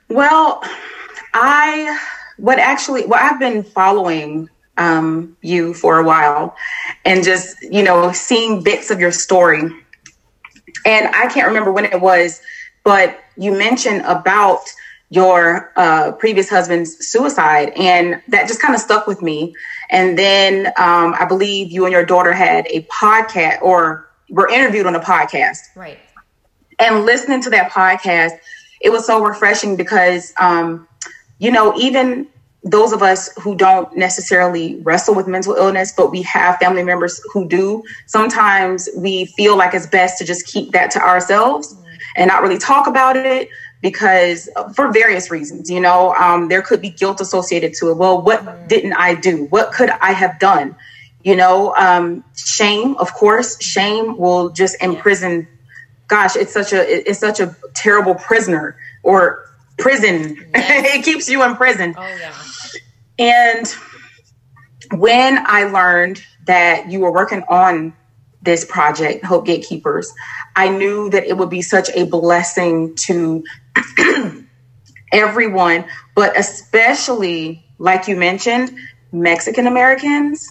Well 0.09 0.61
i 1.33 1.99
what 2.37 2.59
actually 2.59 3.05
what 3.05 3.21
i've 3.21 3.39
been 3.39 3.63
following 3.63 4.49
um, 4.81 5.37
you 5.41 5.73
for 5.73 5.99
a 5.99 6.03
while 6.03 6.55
and 7.05 7.23
just, 7.23 7.61
you 7.61 7.83
know, 7.83 8.11
seeing 8.11 8.63
bits 8.63 8.89
of 8.89 8.99
your 8.99 9.11
story. 9.11 9.61
And 10.85 11.07
I 11.15 11.27
can't 11.27 11.47
remember 11.47 11.71
when 11.71 11.85
it 11.85 12.01
was, 12.01 12.41
but 12.83 13.19
you 13.37 13.51
mentioned 13.51 14.01
about 14.05 14.61
your 15.09 15.71
uh, 15.75 16.13
previous 16.13 16.49
husband's 16.49 17.05
suicide, 17.05 17.73
and 17.75 18.21
that 18.29 18.47
just 18.47 18.61
kind 18.61 18.73
of 18.73 18.79
stuck 18.79 19.07
with 19.07 19.21
me. 19.21 19.53
And 19.89 20.17
then 20.17 20.67
um, 20.77 21.13
I 21.19 21.25
believe 21.27 21.69
you 21.69 21.85
and 21.85 21.91
your 21.91 22.05
daughter 22.05 22.31
had 22.31 22.65
a 22.67 22.83
podcast 22.83 23.61
or 23.61 24.09
were 24.29 24.47
interviewed 24.47 24.87
on 24.87 24.95
a 24.95 25.01
podcast. 25.01 25.59
Right. 25.75 25.99
And 26.79 27.05
listening 27.05 27.41
to 27.43 27.49
that 27.51 27.71
podcast, 27.71 28.39
it 28.79 28.89
was 28.89 29.05
so 29.05 29.21
refreshing 29.23 29.75
because, 29.75 30.33
um, 30.39 30.87
you 31.39 31.51
know, 31.51 31.77
even 31.77 32.27
those 32.63 32.93
of 32.93 33.01
us 33.01 33.29
who 33.39 33.55
don't 33.55 33.95
necessarily 33.97 34.75
wrestle 34.81 35.15
with 35.15 35.27
mental 35.27 35.55
illness, 35.55 35.93
but 35.95 36.11
we 36.11 36.21
have 36.21 36.57
family 36.57 36.83
members 36.83 37.21
who 37.33 37.47
do, 37.47 37.83
sometimes 38.05 38.87
we 38.95 39.25
feel 39.25 39.57
like 39.57 39.73
it's 39.73 39.87
best 39.87 40.19
to 40.19 40.25
just 40.25 40.45
keep 40.45 40.71
that 40.71 40.91
to 40.91 41.01
ourselves 41.01 41.75
and 42.15 42.27
not 42.27 42.43
really 42.43 42.59
talk 42.59 42.87
about 42.87 43.15
it 43.15 43.49
because 43.81 44.47
for 44.75 44.91
various 44.91 45.31
reasons, 45.31 45.69
you 45.71 45.79
know, 45.79 46.13
um, 46.15 46.49
there 46.49 46.61
could 46.61 46.81
be 46.81 46.89
guilt 46.91 47.19
associated 47.19 47.73
to 47.73 47.89
it. 47.89 47.97
Well, 47.97 48.21
what 48.21 48.67
didn't 48.67 48.93
I 48.93 49.15
do? 49.15 49.45
What 49.45 49.71
could 49.71 49.89
I 49.89 50.11
have 50.11 50.37
done? 50.39 50.75
You 51.23 51.35
know, 51.35 51.75
um, 51.75 52.23
shame, 52.35 52.95
of 52.97 53.13
course, 53.13 53.61
shame 53.61 54.17
will 54.17 54.49
just 54.49 54.81
imprison. 54.81 55.47
Gosh, 56.07 56.35
it's 56.35 56.53
such 56.53 56.73
a 56.73 57.09
it's 57.09 57.19
such 57.19 57.39
a 57.39 57.55
terrible 57.73 58.15
prisoner 58.15 58.75
or 59.03 59.50
prison. 59.81 60.37
Yes. 60.53 60.95
it 60.95 61.03
keeps 61.03 61.29
you 61.29 61.43
in 61.43 61.55
prison. 61.55 61.95
Oh 61.97 62.01
yeah. 62.01 62.33
And 63.19 63.67
when 64.99 65.43
I 65.45 65.63
learned 65.65 66.23
that 66.45 66.89
you 66.89 66.99
were 66.99 67.11
working 67.11 67.43
on 67.49 67.93
this 68.41 68.65
project, 68.65 69.23
Hope 69.23 69.45
Gatekeepers, 69.45 70.11
I 70.55 70.69
knew 70.69 71.09
that 71.11 71.25
it 71.25 71.37
would 71.37 71.49
be 71.49 71.61
such 71.61 71.89
a 71.93 72.05
blessing 72.05 72.95
to 72.95 73.43
everyone, 75.11 75.85
but 76.15 76.37
especially, 76.37 77.63
like 77.77 78.07
you 78.07 78.15
mentioned, 78.15 78.75
Mexican 79.11 79.67
Americans, 79.67 80.49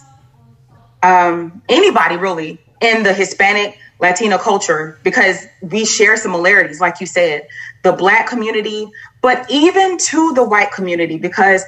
um, 1.03 1.61
anybody 1.67 2.15
really 2.15 2.59
in 2.81 3.03
the 3.03 3.13
Hispanic 3.13 3.77
Latino 4.01 4.37
culture, 4.39 4.99
because 5.03 5.45
we 5.61 5.85
share 5.85 6.17
similarities, 6.17 6.81
like 6.81 6.99
you 6.99 7.05
said, 7.05 7.47
the 7.83 7.93
Black 7.93 8.27
community, 8.27 8.89
but 9.21 9.45
even 9.49 9.97
to 9.97 10.33
the 10.33 10.43
white 10.43 10.71
community, 10.71 11.17
because 11.17 11.63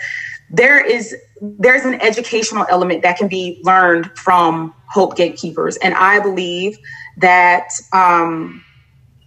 there 0.49 0.83
is 0.83 1.15
there's 1.41 1.83
an 1.83 1.95
educational 1.95 2.65
element 2.69 3.01
that 3.03 3.17
can 3.17 3.27
be 3.27 3.59
learned 3.63 4.17
from 4.17 4.73
hope 4.87 5.15
gatekeepers. 5.17 5.77
And 5.77 5.93
i 5.93 6.19
believe 6.19 6.77
that 7.17 7.71
um, 7.91 8.63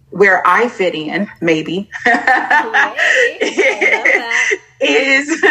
where 0.09 0.41
i 0.47 0.67
fit 0.69 0.95
in 0.95 1.29
maybe 1.41 1.89
is 4.81 5.45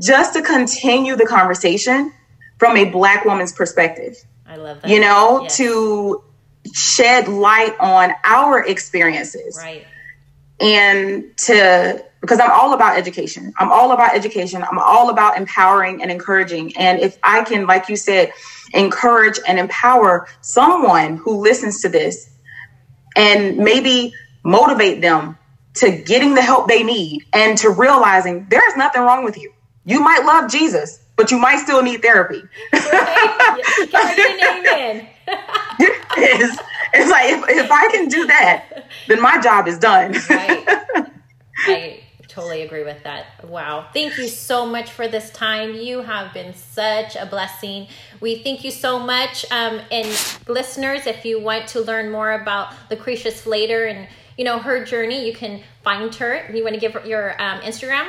just 0.00 0.34
to 0.34 0.42
continue 0.42 1.16
the 1.16 1.26
conversation 1.26 2.12
from 2.58 2.76
a 2.76 2.84
black 2.90 3.24
woman's 3.24 3.52
perspective. 3.52 4.16
I 4.46 4.56
love 4.56 4.82
that. 4.82 4.90
You 4.90 5.00
know 5.00 5.42
yes. 5.42 5.56
to 5.58 6.22
shed 6.74 7.28
light 7.28 7.74
on 7.80 8.12
our 8.24 8.64
experiences 8.64 9.58
right 9.62 9.86
and 10.60 11.36
to 11.36 12.04
because 12.20 12.40
I'm 12.40 12.50
all 12.50 12.74
about 12.74 12.98
education. 12.98 13.52
I'm 13.58 13.70
all 13.70 13.92
about 13.92 14.14
education. 14.14 14.64
I'm 14.68 14.78
all 14.78 15.10
about 15.10 15.36
empowering 15.36 16.02
and 16.02 16.10
encouraging. 16.10 16.76
And 16.76 17.00
if 17.00 17.16
I 17.22 17.44
can, 17.44 17.66
like 17.66 17.88
you 17.88 17.96
said, 17.96 18.32
encourage 18.74 19.38
and 19.46 19.58
empower 19.58 20.26
someone 20.40 21.16
who 21.16 21.40
listens 21.40 21.82
to 21.82 21.88
this 21.88 22.28
and 23.14 23.58
maybe 23.58 24.14
motivate 24.42 25.00
them 25.00 25.38
to 25.74 25.90
getting 25.90 26.34
the 26.34 26.42
help 26.42 26.66
they 26.66 26.82
need 26.82 27.24
and 27.32 27.56
to 27.58 27.70
realizing 27.70 28.46
there's 28.50 28.76
nothing 28.76 29.02
wrong 29.02 29.24
with 29.24 29.38
you. 29.38 29.52
You 29.84 30.00
might 30.00 30.24
love 30.24 30.50
Jesus, 30.50 30.98
but 31.18 31.32
you 31.32 31.38
might 31.38 31.58
still 31.58 31.82
need 31.82 32.00
therapy. 32.00 32.42
Right. 32.72 32.82
it's, 36.16 36.62
it's 36.94 37.10
like 37.10 37.30
if, 37.30 37.64
if 37.64 37.70
I 37.70 37.88
can 37.90 38.08
do 38.08 38.26
that, 38.26 38.86
then 39.08 39.20
my 39.20 39.38
job 39.40 39.68
is 39.68 39.78
done. 39.78 40.12
right. 40.30 40.64
I 41.66 42.00
totally 42.28 42.62
agree 42.62 42.84
with 42.84 43.02
that. 43.02 43.44
Wow. 43.44 43.88
Thank 43.92 44.16
you 44.16 44.28
so 44.28 44.64
much 44.64 44.92
for 44.92 45.08
this 45.08 45.30
time. 45.30 45.74
You 45.74 46.02
have 46.02 46.32
been 46.32 46.54
such 46.54 47.16
a 47.16 47.26
blessing. 47.26 47.88
We 48.20 48.44
thank 48.44 48.62
you 48.62 48.70
so 48.70 49.00
much. 49.00 49.44
Um, 49.50 49.80
and 49.90 50.08
listeners, 50.46 51.08
if 51.08 51.24
you 51.24 51.40
want 51.40 51.66
to 51.68 51.80
learn 51.80 52.12
more 52.12 52.32
about 52.32 52.74
Lucretia 52.90 53.32
Slater 53.32 53.86
and 53.86 54.06
you 54.36 54.44
know 54.44 54.60
her 54.60 54.84
journey, 54.84 55.26
you 55.26 55.34
can 55.34 55.62
find 55.82 56.14
her. 56.14 56.48
You 56.54 56.62
want 56.62 56.74
to 56.74 56.80
give 56.80 56.96
your 57.04 57.30
um, 57.42 57.60
Instagram? 57.62 58.08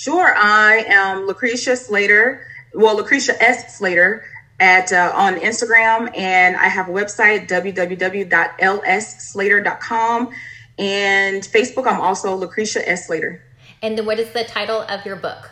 Sure. 0.00 0.34
I 0.34 0.86
am 0.88 1.26
Lucretia 1.26 1.76
Slater. 1.76 2.46
Well, 2.72 2.96
Lucretia 2.96 3.34
S. 3.42 3.76
Slater 3.76 4.24
at 4.58 4.90
uh, 4.94 5.12
on 5.14 5.36
Instagram, 5.36 6.10
and 6.16 6.56
I 6.56 6.68
have 6.68 6.88
a 6.88 6.90
website 6.90 7.46
www.lsslater.com 7.48 10.30
and 10.78 11.42
Facebook, 11.42 11.86
I'm 11.86 12.00
also 12.00 12.34
Lucretia 12.34 12.88
S. 12.88 13.08
Slater. 13.08 13.42
And 13.82 13.98
then, 13.98 14.06
what 14.06 14.18
is 14.18 14.30
the 14.30 14.44
title 14.44 14.86
of 14.88 15.04
your 15.04 15.16
book? 15.16 15.50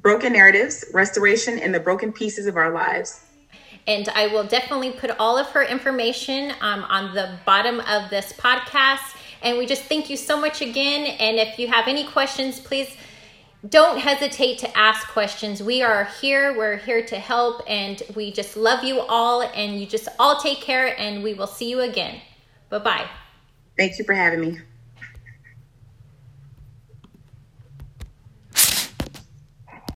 Broken 0.00 0.32
Narratives 0.32 0.86
Restoration 0.94 1.58
in 1.58 1.72
the 1.72 1.80
Broken 1.80 2.10
Pieces 2.10 2.46
of 2.46 2.56
Our 2.56 2.72
Lives. 2.72 3.20
And 3.86 4.08
I 4.14 4.28
will 4.28 4.44
definitely 4.44 4.92
put 4.92 5.10
all 5.18 5.36
of 5.36 5.48
her 5.48 5.62
information 5.62 6.54
um, 6.62 6.84
on 6.84 7.14
the 7.14 7.38
bottom 7.44 7.80
of 7.80 8.08
this 8.08 8.32
podcast. 8.32 9.14
And 9.42 9.58
we 9.58 9.66
just 9.66 9.82
thank 9.82 10.08
you 10.08 10.16
so 10.16 10.40
much 10.40 10.62
again. 10.62 11.04
And 11.20 11.36
if 11.36 11.58
you 11.58 11.68
have 11.68 11.86
any 11.86 12.04
questions, 12.04 12.58
please 12.58 12.96
don't 13.68 13.98
hesitate 13.98 14.58
to 14.58 14.76
ask 14.76 15.06
questions. 15.08 15.62
We 15.62 15.82
are 15.82 16.04
here. 16.20 16.56
We're 16.56 16.78
here 16.78 17.04
to 17.06 17.16
help, 17.16 17.62
and 17.68 18.02
we 18.14 18.32
just 18.32 18.56
love 18.56 18.82
you 18.84 19.00
all. 19.00 19.42
And 19.42 19.80
you 19.80 19.86
just 19.86 20.08
all 20.18 20.40
take 20.40 20.60
care, 20.60 20.98
and 20.98 21.22
we 21.22 21.34
will 21.34 21.46
see 21.46 21.70
you 21.70 21.80
again. 21.80 22.20
Bye 22.70 22.78
bye. 22.78 23.06
Thank 23.78 23.98
you 23.98 24.04
for 24.04 24.14
having 24.14 24.40
me. 24.40 24.58